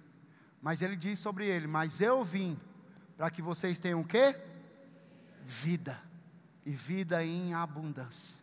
Mas 0.60 0.82
ele 0.82 0.96
diz 0.96 1.18
sobre 1.18 1.46
ele: 1.46 1.66
Mas 1.66 2.00
eu 2.00 2.24
vim 2.24 2.58
para 3.16 3.30
que 3.30 3.42
vocês 3.42 3.78
tenham 3.78 4.00
o 4.00 4.04
quê? 4.04 4.36
Vida. 5.44 6.00
E 6.66 6.70
vida 6.70 7.22
em 7.22 7.52
abundância. 7.52 8.42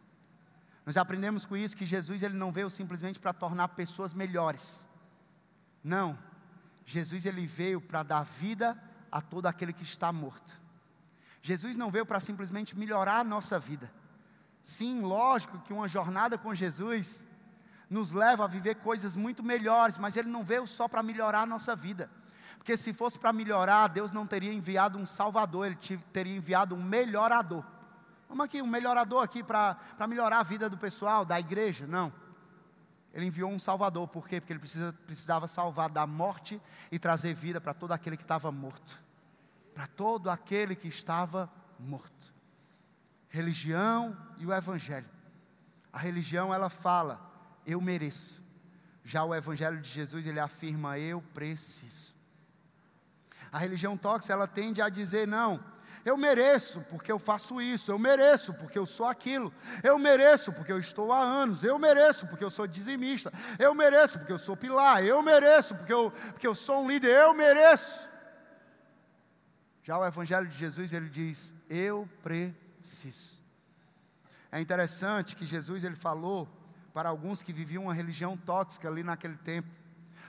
Nós 0.85 0.97
aprendemos 0.97 1.45
com 1.45 1.57
isso 1.57 1.75
que 1.75 1.85
Jesus 1.85 2.21
ele 2.23 2.35
não 2.35 2.51
veio 2.51 2.69
simplesmente 2.69 3.19
para 3.19 3.33
tornar 3.33 3.69
pessoas 3.69 4.13
melhores. 4.13 4.87
Não. 5.83 6.17
Jesus 6.85 7.25
ele 7.25 7.45
veio 7.45 7.79
para 7.81 8.03
dar 8.03 8.23
vida 8.23 8.77
a 9.11 9.21
todo 9.21 9.47
aquele 9.47 9.73
que 9.73 9.83
está 9.83 10.11
morto. 10.11 10.59
Jesus 11.41 11.75
não 11.75 11.89
veio 11.89 12.05
para 12.05 12.19
simplesmente 12.19 12.77
melhorar 12.77 13.19
a 13.19 13.23
nossa 13.23 13.59
vida. 13.59 13.91
Sim, 14.61 15.01
lógico 15.01 15.59
que 15.59 15.73
uma 15.73 15.87
jornada 15.87 16.37
com 16.37 16.53
Jesus 16.53 17.25
nos 17.91 18.13
leva 18.13 18.45
a 18.45 18.47
viver 18.47 18.75
coisas 18.75 19.17
muito 19.17 19.43
melhores, 19.43 19.97
mas 19.97 20.15
Ele 20.15 20.29
não 20.29 20.45
veio 20.45 20.65
só 20.65 20.87
para 20.87 21.03
melhorar 21.03 21.41
a 21.41 21.45
nossa 21.45 21.75
vida. 21.75 22.09
Porque 22.57 22.77
se 22.77 22.93
fosse 22.93 23.19
para 23.19 23.33
melhorar, 23.33 23.89
Deus 23.89 24.13
não 24.13 24.25
teria 24.25 24.53
enviado 24.53 24.97
um 24.97 25.05
Salvador, 25.05 25.65
Ele 25.65 25.77
teria 26.13 26.33
enviado 26.33 26.73
um 26.73 26.81
melhorador. 26.81 27.65
Vamos 28.29 28.45
aqui, 28.45 28.61
um 28.61 28.67
melhorador 28.67 29.21
aqui 29.21 29.43
para 29.43 29.77
melhorar 30.07 30.39
a 30.39 30.43
vida 30.43 30.69
do 30.69 30.77
pessoal, 30.77 31.25
da 31.25 31.37
igreja? 31.37 31.85
Não. 31.85 32.13
Ele 33.13 33.25
enviou 33.25 33.51
um 33.51 33.59
Salvador, 33.59 34.07
por 34.07 34.25
quê? 34.25 34.39
Porque 34.39 34.53
ele 34.53 34.59
precisa, 34.61 34.93
precisava 35.05 35.45
salvar 35.45 35.89
da 35.89 36.07
morte 36.07 36.61
e 36.89 36.97
trazer 36.97 37.33
vida 37.33 37.59
para 37.59 37.73
todo 37.73 37.91
aquele 37.91 38.15
que 38.15 38.23
estava 38.23 38.49
morto. 38.53 38.97
Para 39.73 39.85
todo 39.85 40.29
aquele 40.29 40.77
que 40.77 40.87
estava 40.87 41.51
morto. 41.77 42.33
Religião 43.27 44.15
e 44.37 44.45
o 44.45 44.53
Evangelho. 44.53 45.09
A 45.91 45.99
religião, 45.99 46.53
ela 46.53 46.69
fala 46.69 47.30
eu 47.65 47.81
mereço. 47.81 48.41
Já 49.03 49.23
o 49.23 49.33
Evangelho 49.33 49.79
de 49.79 49.89
Jesus, 49.89 50.25
ele 50.25 50.39
afirma, 50.39 50.97
eu 50.97 51.21
preciso. 51.33 52.13
A 53.51 53.57
religião 53.57 53.97
tóxica, 53.97 54.33
ela 54.33 54.47
tende 54.47 54.81
a 54.81 54.89
dizer, 54.89 55.27
não, 55.27 55.63
eu 56.05 56.17
mereço 56.17 56.81
porque 56.89 57.11
eu 57.11 57.19
faço 57.19 57.61
isso, 57.61 57.91
eu 57.91 57.99
mereço 57.99 58.53
porque 58.53 58.77
eu 58.77 58.85
sou 58.85 59.05
aquilo, 59.05 59.53
eu 59.83 59.99
mereço 59.99 60.51
porque 60.53 60.71
eu 60.71 60.79
estou 60.79 61.11
há 61.11 61.19
anos, 61.19 61.63
eu 61.63 61.77
mereço 61.77 62.27
porque 62.27 62.43
eu 62.43 62.49
sou 62.49 62.65
dizimista, 62.65 63.31
eu 63.59 63.75
mereço 63.75 64.17
porque 64.17 64.31
eu 64.31 64.39
sou 64.39 64.55
pilar, 64.55 65.03
eu 65.03 65.21
mereço 65.21 65.75
porque 65.75 65.93
eu, 65.93 66.11
porque 66.31 66.47
eu 66.47 66.55
sou 66.55 66.83
um 66.83 66.87
líder, 66.87 67.21
eu 67.21 67.33
mereço. 67.33 68.09
Já 69.83 69.97
o 69.97 70.05
Evangelho 70.05 70.47
de 70.47 70.57
Jesus, 70.57 70.93
ele 70.93 71.09
diz, 71.09 71.53
eu 71.69 72.07
preciso. 72.23 73.41
É 74.51 74.59
interessante 74.59 75.35
que 75.35 75.45
Jesus, 75.45 75.83
ele 75.83 75.95
falou 75.95 76.47
para 76.93 77.09
alguns 77.09 77.41
que 77.41 77.53
viviam 77.53 77.83
uma 77.83 77.93
religião 77.93 78.37
tóxica 78.37 78.87
ali 78.87 79.03
naquele 79.03 79.37
tempo. 79.37 79.69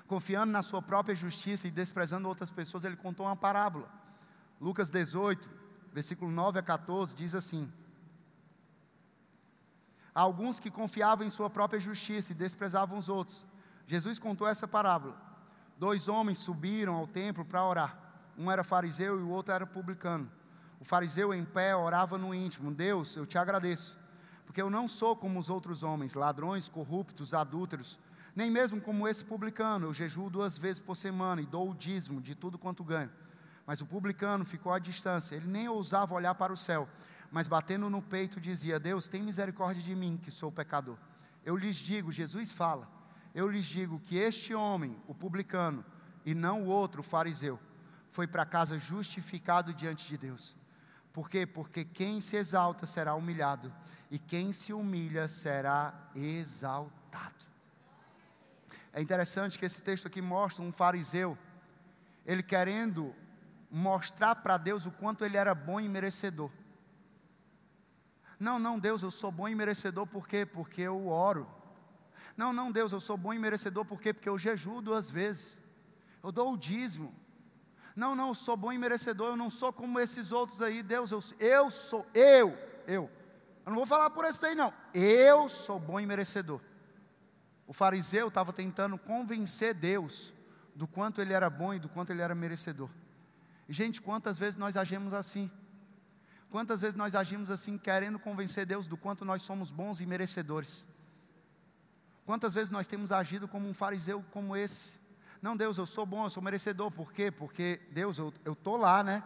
Confiando 0.07 0.53
na 0.53 0.63
sua 0.63 0.83
própria 0.83 1.15
justiça 1.15 1.67
e 1.67 1.71
desprezando 1.71 2.29
outras 2.29 2.51
pessoas, 2.51 2.85
ele 2.85 2.97
contou 2.97 3.27
uma 3.27 3.37
parábola. 3.37 3.89
Lucas 4.61 4.91
18, 4.91 5.51
versículo 5.93 6.31
9 6.31 6.59
a 6.59 6.63
14, 6.63 7.15
diz 7.15 7.35
assim: 7.35 7.71
alguns 10.15 10.61
que 10.61 10.71
confiavam 10.71 11.27
em 11.27 11.31
sua 11.31 11.49
própria 11.49 11.81
justiça 11.81 12.33
e 12.33 12.35
desprezavam 12.35 12.99
os 12.99 13.09
outros. 13.09 13.45
Jesus 13.87 14.19
contou 14.19 14.47
essa 14.47 14.69
parábola. 14.69 15.17
Dois 15.79 16.07
homens 16.07 16.39
subiram 16.39 16.95
ao 16.95 17.07
templo 17.07 17.45
para 17.45 17.65
orar. 17.65 17.99
Um 18.39 18.51
era 18.51 18.63
fariseu 18.63 19.19
e 19.19 19.23
o 19.23 19.31
outro 19.31 19.53
era 19.53 19.67
publicano. 19.67 20.31
O 20.79 20.85
fariseu 20.85 21.35
em 21.35 21.45
pé 21.45 21.75
orava 21.75 22.17
no 22.17 22.35
íntimo: 22.35 22.73
Deus, 22.73 23.17
eu 23.17 23.27
te 23.27 23.37
agradeço 23.39 24.02
porque 24.45 24.61
eu 24.61 24.71
não 24.71 24.87
sou 24.87 25.17
como 25.17 25.39
os 25.39 25.49
outros 25.49 25.83
homens, 25.83 26.15
ladrões, 26.15 26.69
corruptos, 26.69 27.35
adúlteros, 27.35 27.99
nem 28.35 28.51
mesmo 28.51 28.81
como 28.81 29.07
esse 29.07 29.25
publicano. 29.25 29.87
Eu 29.87 29.95
jejuo 29.95 30.31
duas 30.31 30.59
vezes 30.59 30.81
por 30.81 30.97
semana 30.97 31.41
e 31.41 31.47
dou 31.47 31.71
o 31.71 31.75
dízimo 31.75 32.21
de 32.21 32.35
tudo 32.35 32.59
quanto 32.59 32.85
ganho. 32.85 33.11
Mas 33.67 33.81
o 33.81 33.87
publicano 33.87 34.45
ficou 34.45 34.73
à 34.73 34.79
distância, 34.79 35.37
ele 35.37 35.47
nem 35.47 35.69
ousava 35.69 36.15
olhar 36.15 36.35
para 36.35 36.53
o 36.53 36.57
céu, 36.57 36.89
mas 37.31 37.47
batendo 37.47 37.89
no 37.89 38.03
peito 38.03 38.41
dizia: 38.41 38.81
Deus, 38.81 39.09
tem 39.09 39.23
misericórdia 39.23 39.83
de 39.83 39.95
mim, 39.95 40.19
que 40.21 40.31
sou 40.31 40.51
pecador. 40.51 40.97
Eu 41.45 41.57
lhes 41.57 41.77
digo, 41.77 42.13
Jesus 42.13 42.53
fala, 42.53 42.89
eu 43.35 43.49
lhes 43.49 43.67
digo 43.67 43.99
que 44.01 44.17
este 44.17 44.55
homem, 44.55 44.97
o 45.09 45.15
publicano, 45.15 45.85
e 46.25 46.35
não 46.35 46.63
o 46.63 46.67
outro, 46.67 47.01
o 47.01 47.05
fariseu, 47.05 47.59
foi 48.11 48.27
para 48.27 48.45
casa 48.45 48.79
justificado 48.79 49.73
diante 49.73 50.07
de 50.07 50.17
Deus. 50.19 50.55
Por 51.13 51.29
quê? 51.29 51.47
Porque 51.47 51.85
quem 51.85 52.21
se 52.21 52.37
exalta 52.37 52.87
será 52.87 53.15
humilhado, 53.15 53.73
e 54.11 54.19
quem 54.19 54.53
se 54.53 54.73
humilha 54.73 55.29
será 55.29 55.95
exaltado. 56.15 57.45
É 58.93 59.01
interessante 59.01 59.59
que 59.59 59.65
esse 59.65 59.83
texto 59.83 60.07
aqui 60.07 60.23
mostra 60.23 60.63
um 60.63 60.73
fariseu, 60.73 61.37
ele 62.25 62.43
querendo 62.43 63.15
mostrar 63.71 64.37
para 64.37 64.57
Deus 64.57 64.87
o 64.87 64.91
quanto 64.91 65.25
ele 65.25 65.37
era 65.37 65.55
bom 65.55 65.81
e 65.81 65.89
merecedor. 65.89 66.51
Não, 68.39 68.59
não, 68.59 68.79
Deus, 68.79 69.03
eu 69.03 69.11
sou 69.11 69.31
bom 69.31 69.49
e 69.49 69.55
merecedor 69.55 70.07
por 70.07 70.27
quê? 70.27 70.45
Porque 70.45 70.83
eu 70.83 71.09
oro. 71.09 71.49
Não, 72.37 72.53
não, 72.53 72.73
Deus, 72.73 72.93
eu 72.93 73.01
sou 73.01 73.17
bom 73.17 73.33
e 73.33 73.39
merecedor 73.39 73.85
por 73.85 74.01
quê? 74.01 74.13
Porque 74.13 74.29
eu 74.29 74.39
jejuo 74.39 74.83
duas 74.83 75.11
vezes. 75.11 75.61
Eu 76.23 76.33
dou 76.33 76.53
o 76.53 76.59
dízimo. 76.59 77.15
Não, 77.95 78.15
não, 78.15 78.29
eu 78.29 78.35
sou 78.35 78.57
bom 78.57 78.73
e 78.73 78.79
merecedor, 78.79 79.29
eu 79.29 79.37
não 79.37 79.51
sou 79.51 79.73
como 79.73 80.01
esses 80.01 80.33
outros 80.33 80.63
aí, 80.63 80.83
Deus, 80.83 81.11
eu, 81.11 81.23
eu 81.39 81.71
sou, 81.71 82.07
eu, 82.15 82.57
eu. 82.87 83.11
Eu 83.65 83.71
não 83.71 83.77
vou 83.77 83.87
falar 83.87 84.11
por 84.11 84.25
esse 84.25 84.45
aí, 84.47 84.55
não. 84.55 84.73
Eu 84.93 85.49
sou 85.49 85.79
bom 85.79 86.01
e 86.01 86.07
merecedor. 86.07 86.61
O 87.67 87.73
fariseu 87.73 88.29
estava 88.29 88.53
tentando 88.53 88.99
convencer 88.99 89.75
Deus 89.75 90.33
do 90.75 90.87
quanto 90.87 91.21
ele 91.21 91.33
era 91.33 91.49
bom 91.49 91.73
e 91.73 91.79
do 91.79 91.89
quanto 91.89 92.11
ele 92.11 92.23
era 92.23 92.35
merecedor. 92.35 92.91
E, 93.69 93.73
gente, 93.73 94.01
quantas 94.01 94.39
vezes 94.39 94.57
nós 94.57 94.77
agimos 94.77 95.15
assim? 95.15 95.51
Quantas 96.51 96.81
vezes 96.81 96.97
nós 96.97 97.15
agimos 97.15 97.51
assim, 97.51 97.79
querendo 97.79 98.19
convencer 98.19 98.67
Deus 98.67 98.87
do 98.87 98.97
quanto 98.97 99.25
nós 99.25 99.43
somos 99.43 99.71
bons 99.71 100.01
e 100.01 100.07
merecedores? 100.07 100.87
Quantas 102.27 102.53
vezes 102.53 102.71
nós 102.71 102.87
temos 102.87 103.13
agido 103.13 103.49
como 103.49 103.69
um 103.69 103.75
fariseu 103.75 104.25
como 104.33 104.57
esse? 104.57 105.01
Não, 105.43 105.57
Deus, 105.57 105.77
eu 105.77 105.87
sou 105.87 106.07
bom, 106.07 106.25
eu 106.25 106.31
sou 106.31 106.43
merecedor. 106.43 106.91
Por 106.93 107.13
quê? 107.13 107.29
Porque, 107.29 107.81
Deus, 107.91 108.17
eu 108.17 108.33
estou 108.47 108.77
lá, 108.77 109.03
né? 109.03 109.25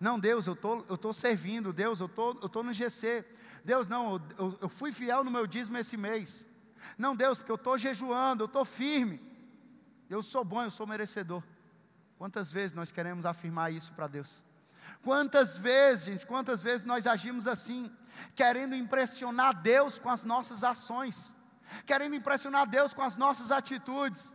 Não, 0.00 0.18
Deus, 0.18 0.48
eu 0.48 0.56
tô, 0.56 0.80
estou 0.80 0.98
tô 0.98 1.12
servindo. 1.12 1.72
Deus, 1.72 2.00
eu 2.00 2.08
tô, 2.08 2.32
estou 2.32 2.48
tô 2.48 2.62
no 2.64 2.72
GC. 2.72 3.24
Deus, 3.64 3.86
não, 3.86 4.20
eu, 4.36 4.58
eu 4.60 4.68
fui 4.68 4.90
fiel 4.90 5.22
no 5.22 5.30
meu 5.30 5.46
dízimo 5.46 5.78
esse 5.78 5.96
mês. 5.96 6.44
Não, 6.98 7.14
Deus, 7.14 7.38
porque 7.38 7.52
eu 7.52 7.56
estou 7.56 7.78
jejuando, 7.78 8.42
eu 8.42 8.46
estou 8.46 8.64
firme. 8.64 9.22
Eu 10.10 10.20
sou 10.20 10.44
bom, 10.44 10.64
eu 10.64 10.70
sou 10.72 10.84
merecedor. 10.84 11.40
Quantas 12.18 12.50
vezes 12.50 12.74
nós 12.74 12.90
queremos 12.90 13.24
afirmar 13.24 13.72
isso 13.72 13.92
para 13.92 14.08
Deus? 14.08 14.44
Quantas 15.02 15.56
vezes, 15.56 16.06
gente, 16.06 16.26
quantas 16.26 16.60
vezes 16.60 16.84
nós 16.84 17.06
agimos 17.06 17.46
assim, 17.46 17.90
querendo 18.34 18.74
impressionar 18.74 19.54
Deus 19.62 19.98
com 20.00 20.10
as 20.10 20.24
nossas 20.24 20.64
ações, 20.64 21.34
querendo 21.86 22.16
impressionar 22.16 22.66
Deus 22.68 22.92
com 22.92 23.02
as 23.02 23.16
nossas 23.16 23.52
atitudes. 23.52 24.34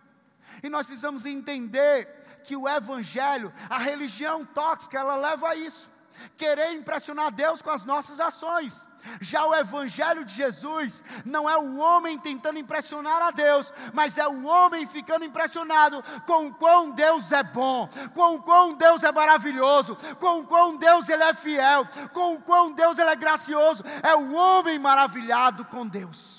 E 0.64 0.70
nós 0.70 0.86
precisamos 0.86 1.26
entender 1.26 2.40
que 2.44 2.56
o 2.56 2.68
Evangelho, 2.68 3.54
a 3.70 3.78
religião 3.78 4.46
tóxica, 4.46 5.00
ela 5.00 5.18
leva 5.18 5.50
a 5.50 5.56
isso 5.56 5.92
querer 6.36 6.74
impressionar 6.74 7.32
Deus 7.32 7.62
com 7.62 7.70
as 7.70 7.84
nossas 7.84 8.20
ações. 8.20 8.86
Já 9.22 9.46
o 9.46 9.56
Evangelho 9.56 10.26
de 10.26 10.34
Jesus 10.34 11.04
não 11.24 11.50
é 11.50 11.58
o 11.58 11.78
homem 11.78 12.18
tentando 12.18 12.60
impressionar 12.60 13.22
a 13.22 13.32
Deus, 13.32 13.72
mas 13.94 14.18
é 14.18 14.28
o 14.28 14.46
homem 14.46 14.86
ficando 14.86 15.24
impressionado 15.24 16.04
com 16.26 16.48
o 16.48 16.54
quão 16.54 16.92
Deus 16.92 17.32
é 17.32 17.44
bom, 17.44 17.88
com 18.14 18.36
o 18.36 18.42
quão 18.42 18.74
Deus 18.74 19.04
é 19.04 19.12
maravilhoso, 19.12 19.96
com 20.20 20.40
o 20.40 20.48
quão 20.48 20.76
Deus 20.76 21.08
ele 21.08 21.24
é 21.24 21.34
fiel, 21.34 21.88
com 22.14 22.36
o 22.36 22.42
quão 22.42 22.72
Deus 22.72 22.98
ele 22.98 23.10
é 23.10 23.16
gracioso. 23.16 23.84
É 24.04 24.16
o 24.16 24.34
homem 24.34 24.78
maravilhado 24.80 25.64
com 25.66 25.88
Deus. 25.88 26.37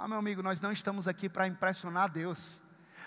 Ah, 0.00 0.06
meu 0.06 0.16
amigo, 0.16 0.44
nós 0.44 0.60
não 0.60 0.70
estamos 0.70 1.08
aqui 1.08 1.28
para 1.28 1.48
impressionar 1.48 2.08
Deus 2.08 2.62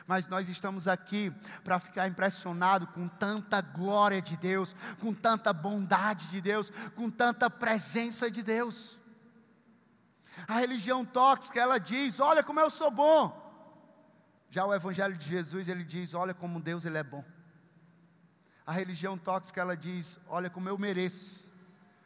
mas 0.07 0.27
nós 0.27 0.49
estamos 0.49 0.87
aqui 0.87 1.31
para 1.63 1.79
ficar 1.79 2.07
impressionado 2.07 2.87
com 2.87 3.07
tanta 3.07 3.61
glória 3.61 4.21
de 4.21 4.35
Deus, 4.35 4.75
com 4.99 5.13
tanta 5.13 5.53
bondade 5.53 6.27
de 6.27 6.41
Deus, 6.41 6.71
com 6.95 7.09
tanta 7.09 7.49
presença 7.49 8.29
de 8.29 8.41
Deus. 8.41 8.99
A 10.47 10.59
religião 10.59 11.05
tóxica, 11.05 11.61
ela 11.61 11.77
diz: 11.77 12.19
"Olha 12.19 12.43
como 12.43 12.59
eu 12.59 12.69
sou 12.69 12.89
bom". 12.89 13.39
Já 14.49 14.65
o 14.65 14.73
evangelho 14.73 15.15
de 15.15 15.27
Jesus, 15.27 15.67
ele 15.67 15.83
diz: 15.83 16.13
"Olha 16.13 16.33
como 16.33 16.59
Deus 16.59 16.83
ele 16.83 16.97
é 16.97 17.03
bom". 17.03 17.23
A 18.65 18.71
religião 18.71 19.17
tóxica, 19.17 19.61
ela 19.61 19.77
diz: 19.77 20.19
"Olha 20.27 20.49
como 20.49 20.67
eu 20.67 20.77
mereço". 20.77 21.51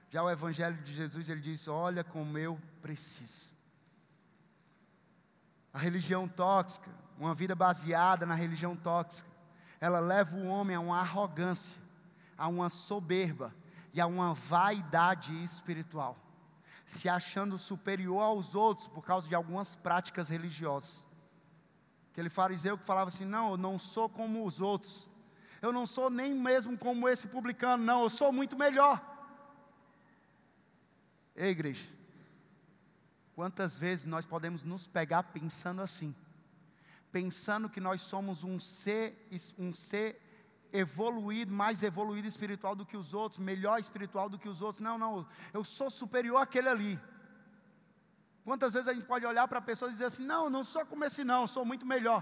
Já 0.10 0.21
o 0.21 0.30
evangelho 0.30 0.78
de 0.84 0.93
Jesus, 0.93 1.30
ele 1.30 1.41
diz: 1.41 1.67
"Olha 1.67 2.04
como 2.04 2.38
eu 2.38 2.60
preciso". 2.82 3.55
A 5.76 5.78
religião 5.78 6.26
tóxica, 6.26 6.90
uma 7.20 7.36
vida 7.36 7.54
baseada 7.54 8.26
na 8.26 8.34
religião 8.34 8.78
tóxica, 8.78 9.30
ela 9.78 10.00
leva 10.00 10.38
o 10.38 10.48
homem 10.48 10.74
a 10.74 10.80
uma 10.80 11.02
arrogância, 11.02 11.82
a 12.38 12.48
uma 12.48 12.70
soberba 12.70 13.54
e 13.94 14.00
a 14.00 14.08
uma 14.08 14.34
vaidade 14.34 15.36
espiritual, 15.44 16.16
se 16.86 17.10
achando 17.10 17.58
superior 17.58 18.22
aos 18.22 18.56
outros 18.56 18.88
por 18.88 19.04
causa 19.04 19.28
de 19.28 19.36
algumas 19.36 19.76
práticas 19.76 20.30
religiosas. 20.30 21.06
Aquele 22.14 22.30
fariseu 22.30 22.78
que 22.78 22.86
falava 22.86 23.10
assim: 23.10 23.26
Não, 23.26 23.52
eu 23.52 23.58
não 23.58 23.78
sou 23.78 24.08
como 24.08 24.46
os 24.46 24.62
outros, 24.62 25.10
eu 25.62 25.74
não 25.74 25.86
sou 25.86 26.10
nem 26.10 26.34
mesmo 26.34 26.78
como 26.78 27.10
esse 27.10 27.28
publicano, 27.28 27.84
não, 27.84 28.04
eu 28.04 28.10
sou 28.10 28.32
muito 28.32 28.58
melhor. 28.58 29.02
Ei, 31.36 31.50
igreja, 31.50 31.86
quantas 33.36 33.78
vezes 33.78 34.06
nós 34.06 34.26
podemos 34.26 34.63
nos 34.63 34.88
pegar 34.88 35.24
pensando 35.24 35.82
assim? 35.82 36.15
pensando 37.15 37.69
que 37.69 37.80
nós 37.80 38.02
somos 38.02 38.43
um 38.43 38.60
ser, 38.60 39.30
um 39.58 39.74
ser 39.74 40.21
evoluído, 40.74 41.50
mais 41.50 41.82
evoluído 41.82 42.28
espiritual 42.28 42.76
do 42.76 42.86
que 42.86 42.98
os 42.98 43.13
outros, 43.13 43.39
melhor 43.39 43.80
espiritual 43.80 44.28
do 44.28 44.38
que 44.38 44.50
os 44.50 44.62
outros. 44.62 44.82
Não, 44.82 44.98
não, 44.98 45.26
eu 45.54 45.63
sou 45.63 45.89
superior 45.89 46.41
àquele 46.41 46.67
ali. 46.67 47.00
Quantas 48.43 48.74
vezes 48.74 48.89
a 48.89 48.93
gente 48.93 49.06
pode 49.06 49.26
olhar 49.26 49.48
para 49.48 49.62
pessoas 49.62 49.91
e 49.91 49.93
dizer 49.93 50.08
assim: 50.08 50.26
não, 50.26 50.50
não 50.50 50.65
sou 50.65 50.86
como 50.86 51.06
esse, 51.06 51.24
não, 51.24 51.48
sou 51.48 51.63
muito 51.63 51.86
melhor. 51.86 52.21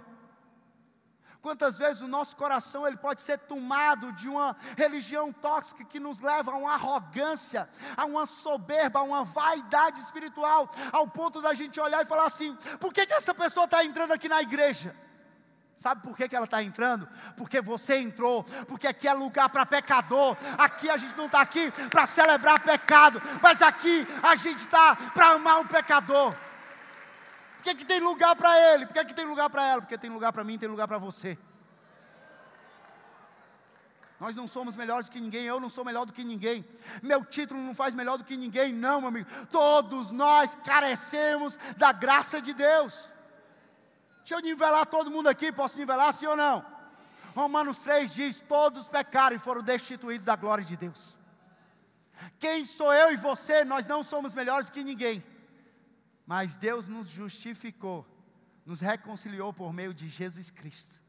Quantas 1.43 1.77
vezes 1.77 2.01
o 2.01 2.08
nosso 2.08 2.38
coração 2.38 2.88
ele 2.88 2.95
pode 2.95 3.21
ser 3.21 3.38
tomado 3.38 4.13
de 4.13 4.29
uma 4.29 4.56
religião 4.77 5.29
tóxica 5.34 5.84
que 5.84 5.99
nos 5.99 6.21
leva 6.21 6.51
a 6.51 6.56
uma 6.56 6.71
arrogância, 6.71 7.67
a 7.97 8.06
uma 8.06 8.25
soberba, 8.25 8.99
a 8.99 9.03
uma 9.03 9.25
vaidade 9.25 9.99
espiritual, 9.99 10.69
ao 10.89 11.06
ponto 11.06 11.41
da 11.41 11.53
gente 11.53 11.82
olhar 11.82 12.01
e 12.01 12.08
falar 12.08 12.27
assim: 12.27 12.56
por 12.79 12.93
que, 12.93 13.06
que 13.06 13.12
essa 13.12 13.36
pessoa 13.36 13.65
está 13.65 13.84
entrando 13.84 14.13
aqui 14.13 14.29
na 14.29 14.41
igreja? 14.41 14.95
Sabe 15.75 16.01
por 16.01 16.15
que, 16.15 16.29
que 16.29 16.36
ela 16.36 16.45
está 16.45 16.63
entrando? 16.63 17.10
Porque 17.36 17.60
você 17.60 17.97
entrou, 17.97 18.45
porque 18.65 18.88
aqui 18.88 19.06
é 19.06 19.13
lugar 19.13 19.49
para 19.49 19.65
pecador. 19.65 20.38
Aqui 20.58 20.89
a 20.89 20.95
gente 20.95 21.17
não 21.17 21.25
está 21.25 21.41
aqui 21.41 21.73
para 21.89 22.06
celebrar 22.06 22.63
pecado, 22.63 23.21
mas 23.41 23.62
aqui 23.62 24.08
a 24.21 24.34
gente 24.38 24.60
está 24.60 24.95
para 24.95 25.32
amar 25.32 25.60
o 25.60 25.67
pecador. 25.67 26.34
Por 27.63 27.69
que, 27.69 27.76
que 27.76 27.86
tem 27.86 28.02
lugar 28.02 28.36
para 28.36 28.60
ele? 28.60 28.86
Por 28.86 28.93
que, 28.93 29.06
que 29.06 29.13
tem 29.13 29.23
lugar 29.23 29.49
para 29.49 29.65
ela? 29.65 29.82
Porque 29.82 29.97
tem 29.97 30.10
lugar 30.10 30.34
para 30.34 30.43
mim, 30.43 30.58
tem 30.58 30.67
lugar 30.67 30.86
para 30.86 30.97
você. 30.97 31.38
Nós 34.19 34.36
não 34.36 34.45
somos 34.47 34.76
melhores 34.76 35.08
do 35.08 35.13
que 35.13 35.21
ninguém, 35.21 35.45
eu 35.45 35.62
não 35.62 35.69
sou 35.69 35.86
melhor 35.86 36.06
do 36.06 36.12
que 36.12 36.26
ninguém. 36.26 36.65
Meu 37.02 37.23
título 37.23 37.62
não 37.62 37.73
faz 37.73 37.95
melhor 37.95 38.17
do 38.17 38.26
que 38.26 38.36
ninguém, 38.36 38.73
não, 38.73 38.99
meu 38.99 39.08
amigo. 39.08 39.30
Todos 39.49 40.12
nós 40.12 40.58
carecemos 40.65 41.58
da 41.78 41.93
graça 41.93 42.41
de 42.41 42.54
Deus. 42.54 43.08
Deixa 44.17 44.36
eu 44.36 44.41
nivelar 44.41 44.86
todo 44.86 45.10
mundo 45.10 45.30
aqui, 45.30 45.49
posso 45.49 45.78
nivelar 45.78 46.12
sim 46.12 46.26
ou 46.26 46.36
não? 46.36 46.65
Romanos 47.34 47.78
3 47.78 48.12
diz: 48.12 48.41
Todos 48.41 48.89
pecaram 48.89 49.38
e 49.38 49.39
foram 49.39 49.62
destituídos 49.62 50.26
da 50.26 50.36
glória 50.36 50.65
de 50.65 50.76
Deus. 50.76 51.17
Quem 52.38 52.65
sou 52.65 52.93
eu 52.93 53.13
e 53.13 53.15
você? 53.15 53.63
Nós 53.63 53.86
não 53.86 54.04
somos 54.04 54.36
melhores 54.36 54.65
do 54.65 54.73
que 54.73 54.84
ninguém. 54.84 55.23
Mas 56.26 56.56
Deus 56.56 56.88
nos 56.88 57.08
justificou, 57.08 58.08
nos 58.66 58.82
reconciliou 58.82 59.54
por 59.54 59.74
meio 59.74 59.94
de 59.94 60.08
Jesus 60.08 60.50
Cristo. 60.50 61.04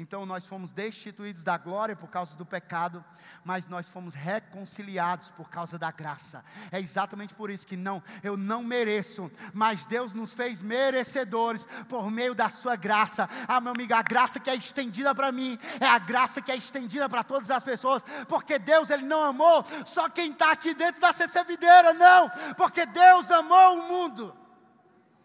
Então 0.00 0.24
nós 0.24 0.46
fomos 0.46 0.70
destituídos 0.70 1.42
da 1.42 1.58
glória 1.58 1.96
por 1.96 2.08
causa 2.08 2.36
do 2.36 2.46
pecado, 2.46 3.04
mas 3.44 3.66
nós 3.66 3.88
fomos 3.88 4.14
reconciliados 4.14 5.32
por 5.32 5.50
causa 5.50 5.76
da 5.76 5.90
graça. 5.90 6.44
É 6.70 6.78
exatamente 6.78 7.34
por 7.34 7.50
isso 7.50 7.66
que 7.66 7.76
não, 7.76 8.00
eu 8.22 8.36
não 8.36 8.62
mereço, 8.62 9.28
mas 9.52 9.86
Deus 9.86 10.12
nos 10.12 10.32
fez 10.32 10.62
merecedores 10.62 11.66
por 11.88 12.12
meio 12.12 12.32
da 12.32 12.48
sua 12.48 12.76
graça. 12.76 13.28
Ah, 13.48 13.60
meu 13.60 13.72
amigo, 13.72 13.92
a 13.92 14.02
graça 14.02 14.38
que 14.38 14.48
é 14.48 14.54
estendida 14.54 15.12
para 15.16 15.32
mim 15.32 15.58
é 15.80 15.86
a 15.86 15.98
graça 15.98 16.40
que 16.40 16.52
é 16.52 16.56
estendida 16.56 17.08
para 17.08 17.24
todas 17.24 17.50
as 17.50 17.64
pessoas, 17.64 18.00
porque 18.28 18.56
Deus 18.56 18.90
ele 18.90 19.04
não 19.04 19.24
amou 19.24 19.64
só 19.84 20.08
quem 20.08 20.30
está 20.30 20.52
aqui 20.52 20.74
dentro 20.74 21.00
da 21.00 21.12
CC 21.12 21.42
Videira, 21.42 21.92
não, 21.92 22.30
porque 22.56 22.86
Deus 22.86 23.28
amou 23.32 23.80
o 23.80 23.88
mundo. 23.88 24.47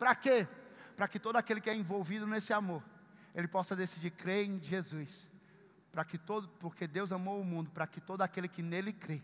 Para 0.03 0.15
quê? 0.15 0.45
Para 0.97 1.07
que 1.07 1.17
todo 1.17 1.37
aquele 1.37 1.61
que 1.61 1.69
é 1.69 1.73
envolvido 1.73 2.27
nesse 2.27 2.51
amor, 2.51 2.83
ele 3.33 3.47
possa 3.47 3.73
decidir 3.73 4.11
crer 4.11 4.45
em 4.45 4.61
Jesus. 4.61 5.29
Para 5.93 6.03
que 6.03 6.17
todo, 6.17 6.49
porque 6.59 6.85
Deus 6.85 7.13
amou 7.13 7.39
o 7.39 7.45
mundo, 7.45 7.71
para 7.71 7.87
que 7.87 8.01
todo 8.01 8.21
aquele 8.21 8.49
que 8.49 8.61
nele 8.61 8.91
crê. 8.91 9.21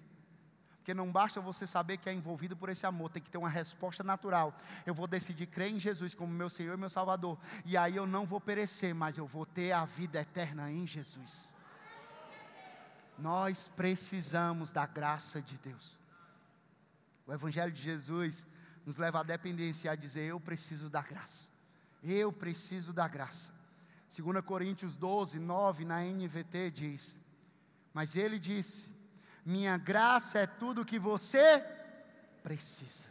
Porque 0.78 0.94
não 0.94 1.12
basta 1.12 1.42
você 1.42 1.68
saber 1.68 1.98
que 1.98 2.08
é 2.08 2.14
envolvido 2.14 2.56
por 2.56 2.70
esse 2.70 2.86
amor, 2.86 3.10
tem 3.10 3.22
que 3.22 3.30
ter 3.30 3.38
uma 3.38 3.50
resposta 3.50 4.06
natural. 4.06 4.56
Eu 4.86 4.94
vou 4.94 5.06
decidir 5.06 5.48
crer 5.48 5.70
em 5.70 5.82
Jesus 5.82 6.16
como 6.16 6.32
meu 6.32 6.50
Senhor 6.50 6.76
e 6.76 6.78
meu 6.78 6.90
Salvador. 6.90 7.38
E 7.66 7.76
aí 7.76 7.98
eu 7.98 8.08
não 8.08 8.26
vou 8.26 8.40
perecer, 8.40 8.96
mas 8.96 9.18
eu 9.18 9.28
vou 9.28 9.46
ter 9.46 9.74
a 9.74 9.84
vida 9.84 10.22
eterna 10.22 10.72
em 10.72 10.88
Jesus. 10.88 11.54
Nós 13.18 13.68
precisamos 13.68 14.72
da 14.72 14.86
graça 14.86 15.42
de 15.42 15.58
Deus. 15.58 16.00
O 17.28 17.34
Evangelho 17.34 17.74
de 17.74 17.82
Jesus 17.82 18.48
nos 18.90 18.98
leva 18.98 19.20
à 19.20 19.24
dependência, 19.24 19.92
a 19.92 19.96
dizer: 19.96 20.24
Eu 20.26 20.40
preciso 20.40 20.90
da 20.90 21.04
graça. 21.04 21.52
Eu 22.04 22.34
preciso 22.34 22.92
da 22.92 23.08
graça. 23.08 23.52
2 24.18 24.44
Coríntios 24.44 24.98
12, 24.98 25.38
9, 25.38 25.86
na 25.86 26.02
NVT 26.02 26.72
diz: 26.72 27.20
Mas 27.94 28.16
ele 28.16 28.40
disse: 28.40 28.92
Minha 29.46 29.78
graça 29.78 30.40
é 30.40 30.48
tudo 30.48 30.82
o 30.82 30.86
que 30.86 30.98
você 30.98 31.64
precisa, 32.42 33.10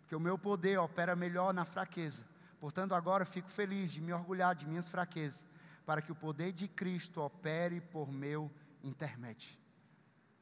porque 0.00 0.16
o 0.16 0.18
meu 0.18 0.36
poder 0.36 0.76
opera 0.80 1.14
melhor 1.14 1.54
na 1.54 1.64
fraqueza. 1.64 2.24
Portanto, 2.58 2.92
agora 2.92 3.24
fico 3.24 3.48
feliz 3.48 3.92
de 3.92 4.00
me 4.00 4.12
orgulhar 4.12 4.56
de 4.56 4.66
minhas 4.66 4.88
fraquezas, 4.88 5.44
para 5.86 6.02
que 6.02 6.10
o 6.10 6.16
poder 6.16 6.50
de 6.50 6.66
Cristo 6.66 7.20
opere 7.20 7.80
por 7.80 8.10
meu 8.10 8.50
intermédio. 8.82 9.56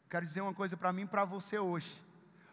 Quero 0.09 0.25
dizer 0.25 0.40
uma 0.40 0.55
coisa 0.55 0.75
para 0.75 0.90
mim 0.90 1.03
e 1.03 1.07
para 1.07 1.27
você 1.27 1.59
hoje. 1.59 2.03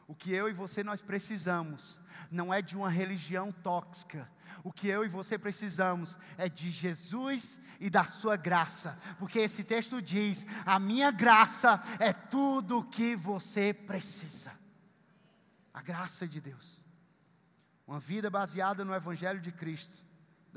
O 0.07 0.15
que 0.15 0.31
eu 0.31 0.49
e 0.49 0.53
você 0.53 0.83
nós 0.83 1.01
precisamos 1.01 1.99
não 2.31 2.53
é 2.53 2.61
de 2.61 2.75
uma 2.75 2.89
religião 2.89 3.51
tóxica. 3.51 4.31
O 4.63 4.71
que 4.71 4.87
eu 4.87 5.05
e 5.05 5.09
você 5.09 5.37
precisamos 5.37 6.17
é 6.37 6.49
de 6.49 6.71
Jesus 6.71 7.59
e 7.79 7.89
da 7.89 8.03
Sua 8.03 8.35
graça, 8.35 8.97
porque 9.19 9.39
esse 9.39 9.63
texto 9.63 10.01
diz: 10.01 10.45
a 10.65 10.79
minha 10.79 11.11
graça 11.11 11.81
é 11.99 12.11
tudo 12.11 12.79
o 12.79 12.83
que 12.83 13.15
você 13.15 13.73
precisa. 13.73 14.51
A 15.73 15.81
graça 15.81 16.27
de 16.27 16.41
Deus. 16.41 16.85
Uma 17.85 17.99
vida 17.99 18.29
baseada 18.29 18.83
no 18.83 18.95
Evangelho 18.95 19.39
de 19.39 19.51
Cristo 19.51 20.07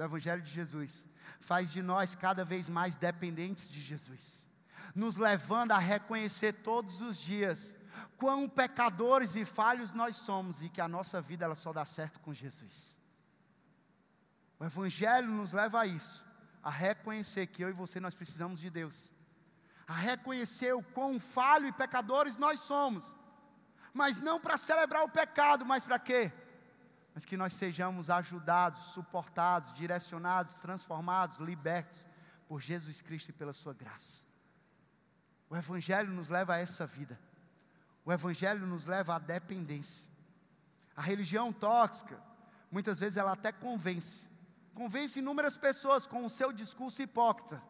do 0.01 0.05
Evangelho 0.05 0.41
de 0.41 0.51
Jesus 0.51 1.05
faz 1.39 1.71
de 1.71 1.83
nós 1.83 2.15
cada 2.15 2.43
vez 2.43 2.71
mais 2.71 2.97
dependentes 2.97 3.71
de 3.71 3.81
Jesus, 3.83 4.49
nos 4.95 5.19
levando 5.19 5.73
a 5.73 5.79
reconhecer 5.79 6.55
todos 6.55 7.03
os 7.03 7.19
dias 7.19 7.75
quão 8.17 8.49
pecadores 8.49 9.35
e 9.35 9.45
falhos 9.45 9.93
nós 9.93 10.17
somos 10.17 10.63
e 10.63 10.69
que 10.69 10.81
a 10.81 10.89
nossa 10.89 11.21
vida 11.21 11.45
ela 11.45 11.55
só 11.55 11.73
dá 11.73 11.85
certo 11.85 12.21
com 12.21 12.33
Jesus. 12.33 13.01
O 14.59 14.65
Evangelho 14.65 15.29
nos 15.29 15.53
leva 15.53 15.81
a 15.81 15.87
isso, 15.87 16.25
a 16.63 16.71
reconhecer 16.71 17.47
que 17.47 17.63
eu 17.63 17.71
e 17.71 17.73
você 17.73 17.99
nós 17.99 18.15
precisamos 18.15 18.61
de 18.61 18.69
Deus, 18.69 19.11
a 19.87 19.95
reconhecer 19.95 20.75
o 20.75 20.83
quão 20.83 21.19
falho 21.19 21.67
e 21.67 21.73
pecadores 21.73 22.37
nós 22.37 22.61
somos, 22.61 23.17
mas 23.95 24.19
não 24.19 24.39
para 24.39 24.57
celebrar 24.57 25.03
o 25.03 25.09
pecado, 25.09 25.65
mas 25.65 25.83
para 25.83 25.99
quê? 25.99 26.33
Mas 27.15 27.25
que 27.25 27.37
nós 27.37 27.55
sejamos 27.55 28.11
ajudados, 28.11 28.93
suportados, 28.93 29.73
direcionados, 29.73 30.57
transformados, 30.57 31.39
libertos 31.39 32.07
por 32.47 32.61
Jesus 32.61 33.01
Cristo 33.01 33.31
e 33.31 33.33
pela 33.33 33.53
Sua 33.53 33.73
graça. 33.73 34.25
O 35.49 35.57
Evangelho 35.57 36.13
nos 36.13 36.29
leva 36.29 36.55
a 36.55 36.59
essa 36.59 36.87
vida. 36.87 37.19
O 38.11 38.13
Evangelho 38.13 38.67
nos 38.67 38.87
leva 38.87 39.15
à 39.15 39.19
dependência. 39.21 40.11
A 40.97 41.01
religião 41.01 41.53
tóxica, 41.53 42.21
muitas 42.69 42.99
vezes 42.99 43.17
ela 43.17 43.31
até 43.31 43.53
convence, 43.53 44.29
convence 44.75 45.21
inúmeras 45.21 45.57
pessoas 45.57 46.09
com 46.09 46.25
o 46.25 46.29
seu 46.29 46.53
discurso 46.53 47.01
hipócrita, 47.01 47.63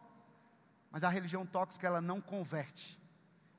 mas 0.89 1.03
a 1.03 1.09
religião 1.09 1.45
tóxica 1.45 1.85
ela 1.85 2.01
não 2.01 2.19
converte. 2.19 2.99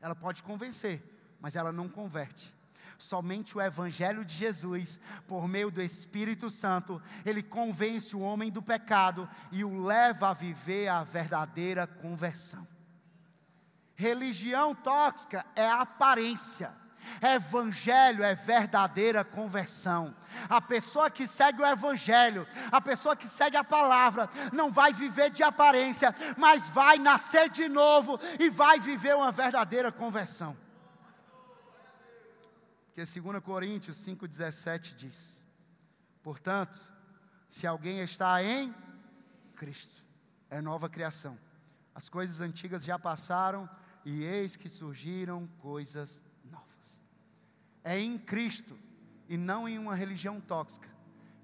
Ela 0.00 0.16
pode 0.16 0.42
convencer, 0.42 1.00
mas 1.40 1.54
ela 1.54 1.70
não 1.70 1.88
converte. 1.88 2.52
Somente 2.98 3.56
o 3.56 3.60
Evangelho 3.60 4.24
de 4.24 4.34
Jesus, 4.34 4.98
por 5.28 5.46
meio 5.46 5.70
do 5.70 5.80
Espírito 5.80 6.50
Santo, 6.50 7.00
ele 7.24 7.44
convence 7.44 8.16
o 8.16 8.20
homem 8.20 8.50
do 8.50 8.60
pecado 8.60 9.30
e 9.52 9.62
o 9.62 9.84
leva 9.84 10.30
a 10.30 10.34
viver 10.34 10.88
a 10.88 11.04
verdadeira 11.04 11.86
conversão. 11.86 12.66
Religião 14.02 14.74
tóxica 14.74 15.46
é 15.54 15.70
aparência. 15.70 16.74
Evangelho 17.20 18.24
é 18.24 18.34
verdadeira 18.34 19.24
conversão. 19.24 20.12
A 20.48 20.60
pessoa 20.60 21.08
que 21.08 21.24
segue 21.24 21.62
o 21.62 21.66
Evangelho, 21.66 22.44
a 22.72 22.80
pessoa 22.80 23.14
que 23.14 23.28
segue 23.28 23.56
a 23.56 23.62
palavra, 23.62 24.28
não 24.52 24.72
vai 24.72 24.92
viver 24.92 25.30
de 25.30 25.44
aparência, 25.44 26.12
mas 26.36 26.68
vai 26.70 26.98
nascer 26.98 27.48
de 27.48 27.68
novo 27.68 28.18
e 28.40 28.50
vai 28.50 28.80
viver 28.80 29.14
uma 29.14 29.30
verdadeira 29.30 29.92
conversão. 29.92 30.56
Porque 32.86 33.04
2 33.20 33.44
Coríntios 33.44 33.98
5,17 33.98 34.96
diz: 34.96 35.46
Portanto, 36.24 36.78
se 37.48 37.68
alguém 37.68 38.00
está 38.00 38.42
em 38.42 38.74
Cristo, 39.54 40.04
é 40.50 40.60
nova 40.60 40.88
criação. 40.88 41.38
As 41.94 42.08
coisas 42.08 42.40
antigas 42.40 42.84
já 42.84 42.98
passaram 42.98 43.68
e 44.04 44.24
eis 44.24 44.56
que 44.56 44.68
surgiram 44.68 45.46
coisas 45.58 46.22
é 47.84 47.98
em 47.98 48.16
Cristo 48.18 48.78
e 49.28 49.36
não 49.36 49.68
em 49.68 49.78
uma 49.78 49.94
religião 49.94 50.40
tóxica 50.40 50.88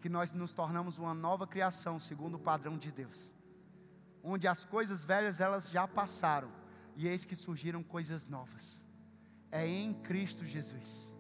que 0.01 0.09
nós 0.09 0.33
nos 0.33 0.53
tornamos 0.53 0.99
uma 0.99 1.13
nova 1.13 1.47
criação 1.47 1.99
segundo 1.99 2.37
o 2.37 2.39
padrão 2.39 2.79
de 2.79 2.93
Deus. 2.93 3.35
Onde 4.23 4.47
as 4.47 4.65
coisas 4.65 5.05
velhas 5.05 5.41
elas 5.41 5.69
já 5.69 5.89
passaram 5.89 6.51
e 6.95 7.09
eis 7.09 7.25
que 7.25 7.35
surgiram 7.35 7.83
coisas 7.83 8.27
novas. 8.27 8.87
É 9.51 9.67
em 9.67 9.95
Cristo 9.95 10.45
Jesus. 10.45 11.17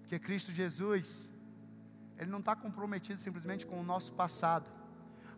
Porque 0.00 0.18
Cristo 0.18 0.50
Jesus, 0.50 1.32
Ele 2.16 2.30
não 2.30 2.40
está 2.40 2.56
comprometido 2.56 3.20
simplesmente 3.20 3.66
com 3.66 3.80
o 3.80 3.84
nosso 3.84 4.12
passado. 4.14 4.66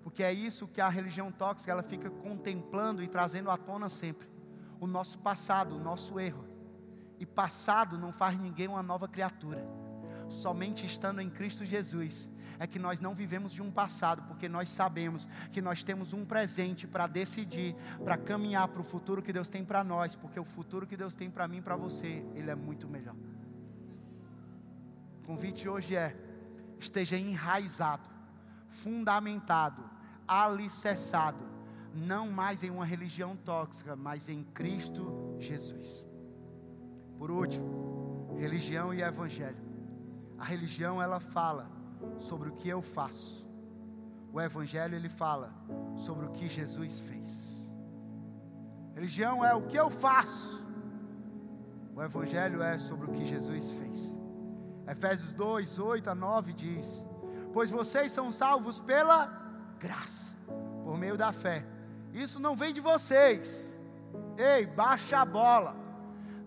Porque 0.02 0.22
é 0.22 0.32
isso 0.32 0.68
que 0.68 0.80
a 0.80 0.88
religião 0.88 1.30
tóxica 1.32 1.72
ela 1.72 1.82
fica 1.82 2.10
contemplando 2.10 3.02
e 3.02 3.08
trazendo 3.08 3.50
à 3.50 3.56
tona 3.56 3.88
sempre. 3.88 4.28
O 4.80 4.86
nosso 4.86 5.18
passado, 5.18 5.76
o 5.76 5.80
nosso 5.80 6.18
erro. 6.18 6.44
E 7.18 7.26
passado 7.26 7.98
não 7.98 8.12
faz 8.12 8.38
ninguém 8.38 8.68
uma 8.68 8.82
nova 8.82 9.08
criatura. 9.08 9.66
Somente 10.28 10.84
estando 10.84 11.20
em 11.20 11.30
Cristo 11.30 11.64
Jesus 11.64 12.30
é 12.58 12.66
que 12.66 12.78
nós 12.78 13.00
não 13.00 13.14
vivemos 13.14 13.52
de 13.52 13.62
um 13.62 13.70
passado, 13.70 14.22
porque 14.22 14.48
nós 14.48 14.68
sabemos 14.68 15.26
que 15.52 15.62
nós 15.62 15.82
temos 15.82 16.12
um 16.12 16.24
presente 16.24 16.86
para 16.86 17.06
decidir, 17.06 17.74
para 18.04 18.16
caminhar 18.16 18.68
para 18.68 18.80
o 18.80 18.84
futuro 18.84 19.22
que 19.22 19.32
Deus 19.32 19.48
tem 19.48 19.64
para 19.64 19.84
nós, 19.84 20.16
porque 20.16 20.38
o 20.38 20.44
futuro 20.44 20.86
que 20.86 20.96
Deus 20.96 21.14
tem 21.14 21.30
para 21.30 21.46
mim 21.46 21.58
e 21.58 21.62
para 21.62 21.76
você, 21.76 22.24
ele 22.34 22.50
é 22.50 22.54
muito 22.54 22.88
melhor. 22.88 23.14
O 25.22 25.26
convite 25.26 25.68
hoje 25.68 25.94
é: 25.94 26.16
esteja 26.78 27.16
enraizado, 27.16 28.08
fundamentado, 28.68 29.88
alicerçado, 30.26 31.44
não 31.98 32.30
mais 32.30 32.62
em 32.62 32.70
uma 32.70 32.84
religião 32.84 33.36
tóxica, 33.36 33.96
mas 33.96 34.28
em 34.28 34.44
Cristo 34.44 35.36
Jesus. 35.38 36.04
Por 37.18 37.30
último, 37.30 38.34
religião 38.36 38.94
e 38.94 39.02
evangelho. 39.02 39.68
A 40.38 40.44
religião 40.44 41.02
ela 41.02 41.18
fala 41.18 41.70
sobre 42.18 42.48
o 42.48 42.52
que 42.52 42.68
eu 42.68 42.80
faço. 42.80 43.46
O 44.32 44.40
evangelho 44.40 44.94
ele 44.94 45.08
fala 45.08 45.52
sobre 45.96 46.26
o 46.26 46.30
que 46.30 46.48
Jesus 46.48 47.00
fez. 47.00 47.72
Religião 48.94 49.44
é 49.44 49.54
o 49.54 49.66
que 49.66 49.76
eu 49.76 49.90
faço. 49.90 50.64
O 51.94 52.02
evangelho 52.02 52.62
é 52.62 52.78
sobre 52.78 53.10
o 53.10 53.12
que 53.12 53.26
Jesus 53.26 53.72
fez. 53.72 54.16
Efésios 54.86 55.32
2, 55.32 55.78
8 55.78 56.10
a 56.10 56.14
9 56.14 56.52
diz: 56.52 57.06
Pois 57.52 57.70
vocês 57.70 58.12
são 58.12 58.30
salvos 58.30 58.80
pela 58.80 59.26
graça, 59.78 60.36
por 60.84 60.96
meio 60.96 61.16
da 61.16 61.32
fé. 61.32 61.66
Isso 62.12 62.40
não 62.40 62.56
vem 62.56 62.72
de 62.72 62.80
vocês. 62.80 63.78
Ei, 64.36 64.66
baixa 64.66 65.18
a 65.18 65.24
bola 65.24 65.88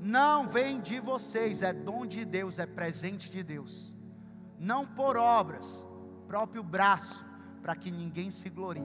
não 0.01 0.47
vem 0.47 0.81
de 0.81 0.99
vocês, 0.99 1.61
é 1.61 1.71
dom 1.71 2.07
de 2.07 2.25
Deus, 2.25 2.57
é 2.57 2.65
presente 2.65 3.29
de 3.29 3.43
Deus. 3.43 3.93
Não 4.57 4.85
por 4.85 5.15
obras, 5.15 5.87
próprio 6.27 6.63
braço, 6.63 7.23
para 7.61 7.75
que 7.75 7.91
ninguém 7.91 8.31
se 8.31 8.49
glorie. 8.49 8.81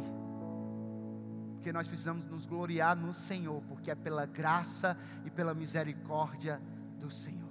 Porque 1.54 1.72
nós 1.72 1.88
precisamos 1.88 2.26
nos 2.26 2.44
gloriar 2.44 2.94
no 2.94 3.14
Senhor, 3.14 3.62
porque 3.62 3.90
é 3.90 3.94
pela 3.94 4.26
graça 4.26 4.96
e 5.24 5.30
pela 5.30 5.54
misericórdia 5.54 6.60
do 7.00 7.10
Senhor. 7.10 7.50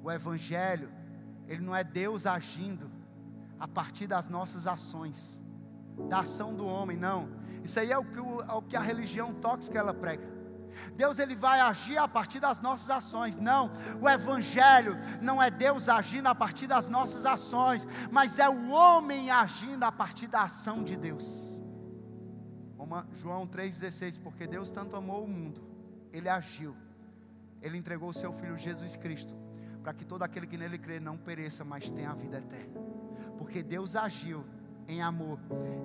O 0.00 0.10
Evangelho, 0.10 0.88
ele 1.48 1.62
não 1.62 1.74
é 1.74 1.82
Deus 1.82 2.26
agindo 2.26 2.88
a 3.58 3.66
partir 3.66 4.06
das 4.06 4.28
nossas 4.28 4.68
ações, 4.68 5.42
da 6.08 6.20
ação 6.20 6.54
do 6.54 6.66
homem, 6.66 6.96
não. 6.96 7.28
Isso 7.62 7.80
aí 7.80 7.90
é 7.90 7.98
o 7.98 8.04
que, 8.04 8.18
é 8.18 8.52
o 8.52 8.62
que 8.62 8.76
a 8.76 8.80
religião 8.80 9.34
tóxica 9.34 9.78
ela 9.78 9.94
prega. 9.94 10.36
Deus 10.94 11.18
ele 11.18 11.34
vai 11.34 11.60
agir 11.60 11.96
a 11.96 12.06
partir 12.06 12.40
das 12.40 12.60
nossas 12.60 12.90
ações. 12.90 13.36
Não, 13.36 13.70
o 14.00 14.08
evangelho 14.08 14.96
não 15.20 15.42
é 15.42 15.50
Deus 15.50 15.88
agindo 15.88 16.26
a 16.28 16.34
partir 16.34 16.66
das 16.66 16.88
nossas 16.88 17.24
ações, 17.24 17.86
mas 18.10 18.38
é 18.38 18.48
o 18.48 18.70
homem 18.70 19.30
agindo 19.30 19.82
a 19.84 19.92
partir 19.92 20.26
da 20.26 20.42
ação 20.42 20.82
de 20.82 20.96
Deus. 20.96 21.56
João 23.14 23.46
3:16, 23.46 24.18
porque 24.18 24.46
Deus 24.46 24.70
tanto 24.70 24.94
amou 24.96 25.24
o 25.24 25.28
mundo, 25.28 25.60
ele 26.12 26.28
agiu. 26.28 26.76
Ele 27.60 27.76
entregou 27.76 28.10
o 28.10 28.14
seu 28.14 28.32
filho 28.32 28.56
Jesus 28.56 28.96
Cristo, 28.96 29.34
para 29.82 29.92
que 29.92 30.04
todo 30.04 30.22
aquele 30.22 30.46
que 30.46 30.56
nele 30.56 30.78
crê 30.78 31.00
não 31.00 31.16
pereça, 31.16 31.64
mas 31.64 31.90
tenha 31.90 32.10
a 32.10 32.14
vida 32.14 32.38
eterna. 32.38 32.80
Porque 33.38 33.62
Deus 33.62 33.96
agiu 33.96 34.44
em 34.88 35.02
amor, 35.02 35.38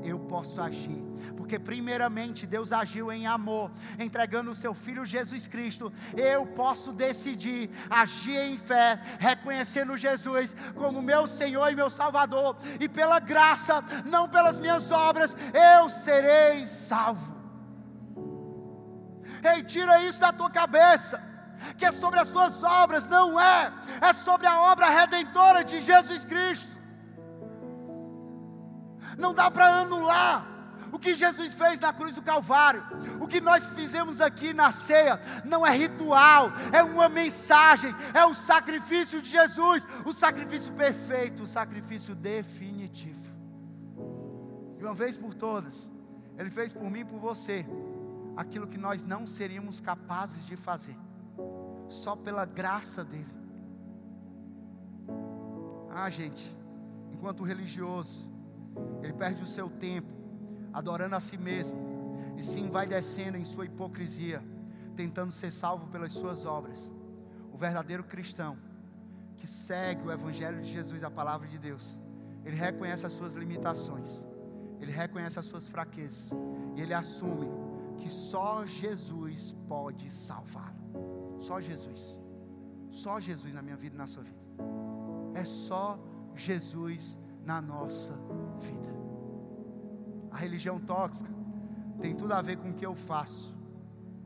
eu 0.03 0.19
posso 0.19 0.61
agir. 0.61 1.01
Porque, 1.35 1.57
primeiramente, 1.57 2.45
Deus 2.45 2.71
agiu 2.71 3.11
em 3.11 3.25
amor, 3.25 3.71
entregando 3.99 4.51
o 4.51 4.55
seu 4.55 4.73
Filho 4.73 5.05
Jesus 5.05 5.47
Cristo. 5.47 5.91
Eu 6.15 6.45
posso 6.45 6.91
decidir 6.91 7.69
agir 7.89 8.37
em 8.37 8.57
fé, 8.57 8.99
reconhecendo 9.19 9.97
Jesus 9.97 10.55
como 10.75 11.01
meu 11.01 11.25
Senhor 11.25 11.71
e 11.71 11.75
meu 11.75 11.89
Salvador, 11.89 12.57
e 12.79 12.87
pela 12.87 13.19
graça, 13.19 13.83
não 14.05 14.29
pelas 14.29 14.59
minhas 14.59 14.91
obras, 14.91 15.35
eu 15.53 15.89
serei 15.89 16.67
salvo. 16.67 17.35
Ei, 19.43 19.63
tira 19.63 20.03
isso 20.05 20.19
da 20.19 20.31
tua 20.31 20.49
cabeça 20.49 21.29
que 21.77 21.85
é 21.85 21.91
sobre 21.91 22.19
as 22.19 22.27
tuas 22.27 22.63
obras, 22.63 23.05
não 23.05 23.39
é, 23.39 23.71
é 24.01 24.13
sobre 24.13 24.47
a 24.47 24.61
obra 24.61 24.89
redentora 24.89 25.63
de 25.63 25.79
Jesus 25.79 26.25
Cristo 26.25 26.80
não 29.17 29.33
dá 29.33 29.49
para 29.49 29.81
anular 29.81 30.51
o 30.91 30.99
que 30.99 31.15
Jesus 31.15 31.53
fez 31.53 31.79
na 31.79 31.93
cruz 31.93 32.13
do 32.13 32.21
Calvário, 32.21 32.83
o 33.21 33.27
que 33.27 33.39
nós 33.39 33.65
fizemos 33.67 34.19
aqui 34.19 34.53
na 34.53 34.71
ceia, 34.71 35.19
não 35.45 35.65
é 35.65 35.75
ritual, 35.75 36.51
é 36.71 36.83
uma 36.83 37.07
mensagem, 37.07 37.95
é 38.13 38.25
o 38.25 38.33
sacrifício 38.33 39.21
de 39.21 39.29
Jesus, 39.29 39.87
o 40.05 40.11
sacrifício 40.11 40.73
perfeito, 40.73 41.43
o 41.43 41.47
sacrifício 41.47 42.13
definitivo. 42.13 43.31
De 44.77 44.83
uma 44.83 44.93
vez 44.93 45.17
por 45.17 45.33
todas, 45.33 45.91
Ele 46.37 46.49
fez 46.49 46.73
por 46.73 46.89
mim 46.89 47.01
e 47.01 47.05
por 47.05 47.19
você 47.19 47.65
aquilo 48.35 48.67
que 48.67 48.77
nós 48.77 49.03
não 49.03 49.25
seríamos 49.25 49.79
capazes 49.79 50.45
de 50.45 50.57
fazer, 50.57 50.97
só 51.89 52.15
pela 52.15 52.45
graça 52.45 53.03
dEle. 53.05 53.41
Ah, 55.89 56.09
gente, 56.09 56.55
enquanto 57.11 57.43
religioso, 57.43 58.30
ele 59.01 59.13
perde 59.13 59.43
o 59.43 59.47
seu 59.47 59.69
tempo 59.69 60.21
adorando 60.73 61.15
a 61.15 61.19
si 61.19 61.37
mesmo, 61.37 61.77
e 62.37 62.67
vai 62.69 62.87
descendo 62.87 63.37
em 63.37 63.45
sua 63.45 63.65
hipocrisia, 63.65 64.41
tentando 64.95 65.31
ser 65.31 65.51
salvo 65.51 65.87
pelas 65.87 66.11
suas 66.11 66.45
obras. 66.45 66.89
O 67.51 67.57
verdadeiro 67.57 68.03
cristão, 68.03 68.57
que 69.37 69.47
segue 69.47 70.07
o 70.07 70.11
Evangelho 70.11 70.61
de 70.61 70.71
Jesus, 70.71 71.03
a 71.03 71.11
palavra 71.11 71.47
de 71.47 71.57
Deus, 71.57 71.99
ele 72.45 72.55
reconhece 72.55 73.05
as 73.05 73.13
suas 73.13 73.35
limitações, 73.35 74.25
ele 74.79 74.91
reconhece 74.91 75.37
as 75.37 75.45
suas 75.45 75.67
fraquezas, 75.67 76.31
e 76.75 76.81
ele 76.81 76.93
assume 76.93 77.47
que 77.97 78.09
só 78.09 78.65
Jesus 78.65 79.55
pode 79.67 80.11
salvá-lo. 80.11 81.39
Só 81.39 81.59
Jesus. 81.59 82.17
Só 82.89 83.19
Jesus 83.19 83.53
na 83.53 83.61
minha 83.61 83.77
vida 83.77 83.95
e 83.95 83.97
na 83.97 84.07
sua 84.07 84.23
vida. 84.23 84.39
É 85.33 85.45
só 85.45 85.99
Jesus 86.35 87.17
na 87.45 87.61
nossa 87.61 88.13
vida. 88.59 88.91
A 90.31 90.37
religião 90.37 90.79
tóxica 90.79 91.31
tem 91.99 92.15
tudo 92.15 92.33
a 92.33 92.41
ver 92.41 92.57
com 92.57 92.69
o 92.69 92.73
que 92.73 92.85
eu 92.85 92.95
faço. 92.95 93.55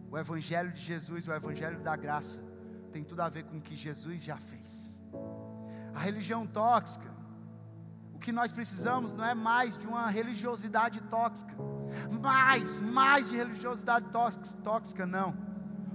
O 0.09 0.17
Evangelho 0.17 0.71
de 0.71 0.81
Jesus, 0.81 1.27
o 1.27 1.33
Evangelho 1.33 1.79
da 1.81 1.95
graça, 1.95 2.41
tem 2.91 3.03
tudo 3.03 3.21
a 3.21 3.29
ver 3.29 3.43
com 3.43 3.57
o 3.57 3.61
que 3.61 3.75
Jesus 3.75 4.23
já 4.23 4.37
fez. 4.37 5.03
A 5.93 5.99
religião 5.99 6.45
tóxica, 6.45 7.13
o 8.13 8.19
que 8.19 8.31
nós 8.31 8.51
precisamos 8.51 9.11
não 9.11 9.25
é 9.25 9.33
mais 9.33 9.77
de 9.77 9.87
uma 9.87 10.07
religiosidade 10.09 11.01
tóxica, 11.01 11.53
mais, 12.21 12.79
mais 12.79 13.29
de 13.29 13.35
religiosidade 13.35 14.07
tóxica, 14.09 14.45
tóxica 14.63 15.05
não. 15.05 15.35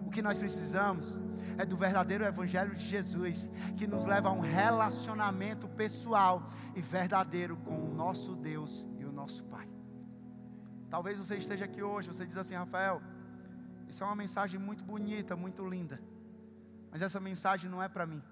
O 0.07 0.11
que 0.11 0.21
nós 0.21 0.39
precisamos 0.39 1.18
é 1.61 1.67
do 1.67 1.77
verdadeiro 1.77 2.25
Evangelho 2.25 2.75
de 2.75 2.87
Jesus, 2.87 3.51
que 3.77 3.87
nos 3.87 4.07
leva 4.07 4.31
a 4.31 4.33
um 4.33 4.41
relacionamento 4.41 5.69
pessoal 5.69 6.49
e 6.75 6.81
verdadeiro 6.81 7.57
com 7.59 7.77
o 7.85 7.95
nosso 7.95 8.35
Deus 8.35 8.89
e 8.99 9.05
o 9.05 9.13
nosso 9.13 9.45
Pai. 9.45 9.69
Talvez 10.89 11.19
você 11.19 11.37
esteja 11.37 11.67
aqui 11.67 11.83
hoje, 11.83 12.09
você 12.09 12.27
diz 12.27 12.37
assim, 12.37 12.55
Rafael, 12.55 13.03
isso 13.89 14.03
é 14.03 14.07
uma 14.07 14.17
mensagem 14.17 14.59
muito 14.59 14.83
bonita, 14.83 15.37
muito 15.37 15.65
linda, 15.67 16.01
mas 16.91 17.03
essa 17.03 17.21
mensagem 17.21 17.71
não 17.71 17.83
é 17.83 17.89
para 17.89 18.07
mim. 18.07 18.23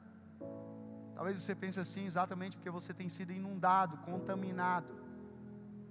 Talvez 1.15 1.41
você 1.41 1.55
pense 1.55 1.79
assim 1.79 2.07
exatamente 2.07 2.57
porque 2.57 2.71
você 2.71 2.95
tem 2.95 3.09
sido 3.09 3.33
inundado, 3.33 3.99
contaminado, 3.99 4.95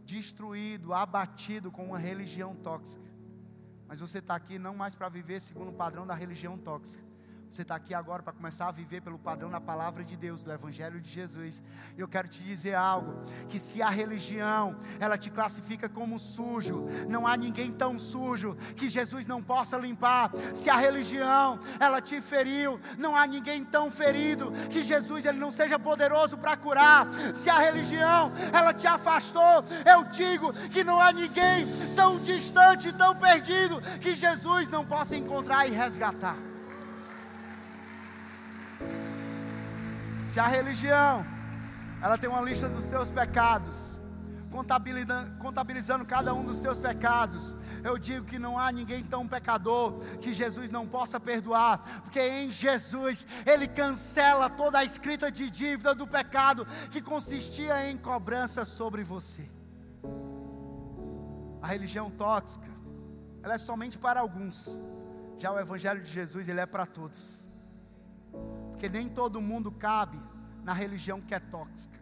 destruído, 0.05 0.93
abatido 0.93 1.69
com 1.69 1.85
uma 1.85 1.99
religião 1.99 2.55
tóxica. 2.55 3.05
Mas 3.87 3.99
você 3.99 4.19
está 4.19 4.35
aqui 4.35 4.57
não 4.57 4.75
mais 4.75 4.95
para 4.95 5.07
viver 5.07 5.39
segundo 5.39 5.69
o 5.69 5.73
padrão 5.73 6.07
da 6.07 6.15
religião 6.15 6.57
tóxica, 6.57 7.06
você 7.49 7.61
está 7.61 7.75
aqui 7.75 7.93
agora 7.93 8.21
para 8.21 8.33
começar 8.33 8.67
a 8.67 8.71
viver 8.71 9.01
pelo 9.01 9.17
padrão 9.17 9.49
da 9.49 9.59
palavra 9.59 10.03
de 10.03 10.15
Deus, 10.15 10.43
do 10.43 10.51
Evangelho 10.51 10.99
de 10.99 11.09
Jesus. 11.09 11.63
Eu 11.97 12.07
quero 12.07 12.27
te 12.27 12.43
dizer 12.43 12.75
algo: 12.75 13.21
que 13.47 13.57
se 13.57 13.81
a 13.81 13.89
religião 13.89 14.75
ela 14.99 15.17
te 15.17 15.29
classifica 15.29 15.87
como 15.87 16.19
sujo, 16.19 16.85
não 17.07 17.25
há 17.25 17.37
ninguém 17.37 17.71
tão 17.71 17.97
sujo 17.97 18.55
que 18.75 18.89
Jesus 18.89 19.25
não 19.25 19.41
possa 19.41 19.77
limpar. 19.77 20.31
Se 20.53 20.69
a 20.69 20.75
religião 20.75 21.59
ela 21.79 22.01
te 22.01 22.19
feriu, 22.21 22.79
não 22.97 23.15
há 23.15 23.25
ninguém 23.25 23.63
tão 23.63 23.89
ferido 23.89 24.51
que 24.69 24.81
Jesus 24.81 25.25
ele 25.25 25.39
não 25.39 25.51
seja 25.51 25.79
poderoso 25.79 26.37
para 26.37 26.57
curar. 26.57 27.07
Se 27.33 27.49
a 27.49 27.59
religião 27.59 28.31
ela 28.53 28.73
te 28.73 28.87
afastou, 28.87 29.63
eu 29.85 30.03
digo 30.05 30.53
que 30.69 30.83
não 30.83 30.99
há 30.99 31.11
ninguém 31.11 31.65
tão 31.95 32.19
distante, 32.19 32.91
tão 32.91 33.15
perdido 33.15 33.81
que 34.01 34.13
Jesus 34.13 34.67
não 34.69 34.85
possa 34.85 35.15
encontrar 35.15 35.67
e 35.67 35.71
resgatar. 35.71 36.46
Se 40.27 40.41
a 40.41 40.47
religião, 40.47 41.25
ela 42.01 42.17
tem 42.17 42.29
uma 42.29 42.41
lista 42.41 42.67
dos 42.67 42.83
seus 42.83 43.09
pecados, 43.09 44.01
contabilizando, 44.51 45.31
contabilizando 45.37 46.05
cada 46.05 46.33
um 46.33 46.43
dos 46.43 46.57
seus 46.57 46.77
pecados, 46.77 47.55
eu 47.81 47.97
digo 47.97 48.25
que 48.25 48.37
não 48.37 48.59
há 48.59 48.69
ninguém 48.69 49.01
tão 49.01 49.25
pecador 49.25 49.93
que 50.19 50.33
Jesus 50.33 50.69
não 50.69 50.85
possa 50.85 51.17
perdoar, 51.17 52.01
porque 52.01 52.19
em 52.19 52.51
Jesus 52.51 53.25
Ele 53.45 53.69
cancela 53.69 54.49
toda 54.49 54.79
a 54.79 54.83
escrita 54.83 55.31
de 55.31 55.49
dívida 55.49 55.95
do 55.95 56.05
pecado 56.05 56.67
que 56.91 57.01
consistia 57.01 57.89
em 57.89 57.97
cobrança 57.97 58.65
sobre 58.65 59.05
você. 59.05 59.49
A 61.61 61.67
religião 61.67 62.11
tóxica, 62.11 62.69
ela 63.41 63.53
é 63.53 63.57
somente 63.57 63.97
para 63.97 64.19
alguns, 64.19 64.77
já 65.39 65.53
o 65.53 65.59
Evangelho 65.59 66.01
de 66.01 66.11
Jesus, 66.11 66.49
ele 66.49 66.59
é 66.59 66.65
para 66.65 66.85
todos. 66.85 67.46
Porque 68.77 68.89
nem 68.89 69.09
todo 69.09 69.41
mundo 69.41 69.71
cabe 69.71 70.19
na 70.63 70.71
religião 70.71 71.19
que 71.19 71.33
é 71.33 71.39
tóxica. 71.39 71.99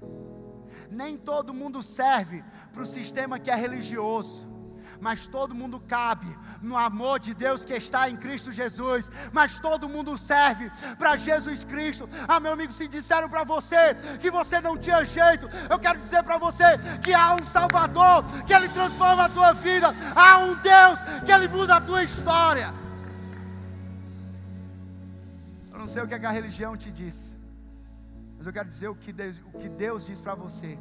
Nem 0.91 1.15
todo 1.15 1.53
mundo 1.53 1.81
serve 1.81 2.43
para 2.73 2.81
o 2.81 2.85
sistema 2.85 3.39
que 3.39 3.49
é 3.49 3.55
religioso 3.55 4.53
mas 5.01 5.27
todo 5.27 5.53
mundo 5.53 5.79
cabe 5.79 6.27
no 6.61 6.77
amor 6.77 7.19
de 7.19 7.33
Deus 7.33 7.65
que 7.65 7.73
está 7.73 8.09
em 8.09 8.15
Cristo 8.15 8.49
Jesus, 8.49 9.11
mas 9.33 9.59
todo 9.59 9.89
mundo 9.89 10.17
serve 10.17 10.71
para 10.97 11.17
Jesus 11.17 11.65
Cristo. 11.65 12.07
Ah, 12.25 12.39
meu 12.39 12.53
amigo, 12.53 12.71
se 12.71 12.87
disseram 12.87 13.27
para 13.27 13.43
você 13.43 13.93
que 14.21 14.31
você 14.31 14.61
não 14.61 14.77
tinha 14.77 15.03
jeito, 15.03 15.49
eu 15.69 15.77
quero 15.77 15.99
dizer 15.99 16.23
para 16.23 16.37
você 16.37 16.77
que 17.03 17.13
há 17.13 17.35
um 17.35 17.43
Salvador, 17.43 18.23
que 18.45 18.53
Ele 18.53 18.69
transforma 18.69 19.25
a 19.25 19.29
tua 19.29 19.53
vida, 19.53 19.93
há 20.15 20.37
um 20.37 20.55
Deus 20.55 20.99
que 21.25 21.31
Ele 21.31 21.49
muda 21.49 21.75
a 21.75 21.81
tua 21.81 22.03
história 22.03 22.84
não 25.85 25.87
sei 25.87 26.01
o 26.01 26.07
que, 26.07 26.15
é 26.15 26.19
que 26.19 26.25
a 26.25 26.31
religião 26.31 26.75
te 26.75 26.91
disse, 26.91 27.37
mas 28.39 28.47
eu 28.47 28.51
quero 28.51 28.67
dizer 28.67 28.87
o 28.87 28.95
que 28.95 29.13
Deus, 29.13 29.39
o 29.53 29.59
que 29.59 29.69
Deus 29.69 30.07
diz 30.07 30.19
para 30.19 30.33
você. 30.33 30.79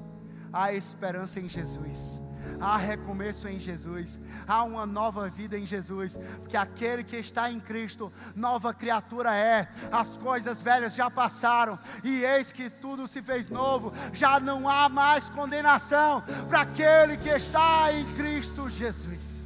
Há 0.50 0.72
esperança 0.72 1.38
em 1.38 1.46
Jesus, 1.46 2.22
há 2.58 2.78
recomeço 2.78 3.46
em 3.46 3.60
Jesus, 3.60 4.18
há 4.48 4.62
uma 4.64 4.86
nova 4.86 5.28
vida 5.28 5.58
em 5.58 5.66
Jesus, 5.66 6.16
porque 6.38 6.56
aquele 6.56 7.04
que 7.04 7.16
está 7.16 7.50
em 7.50 7.60
Cristo, 7.60 8.10
nova 8.34 8.72
criatura 8.72 9.36
é, 9.36 9.68
as 9.92 10.16
coisas 10.16 10.62
velhas 10.62 10.94
já 10.94 11.10
passaram, 11.10 11.78
e 12.02 12.24
eis 12.24 12.50
que 12.50 12.70
tudo 12.70 13.06
se 13.06 13.20
fez 13.20 13.50
novo, 13.50 13.92
já 14.10 14.40
não 14.40 14.66
há 14.66 14.88
mais 14.88 15.28
condenação 15.28 16.22
para 16.48 16.62
aquele 16.62 17.18
que 17.18 17.28
está 17.28 17.92
em 17.92 18.06
Cristo 18.14 18.70
Jesus. 18.70 19.43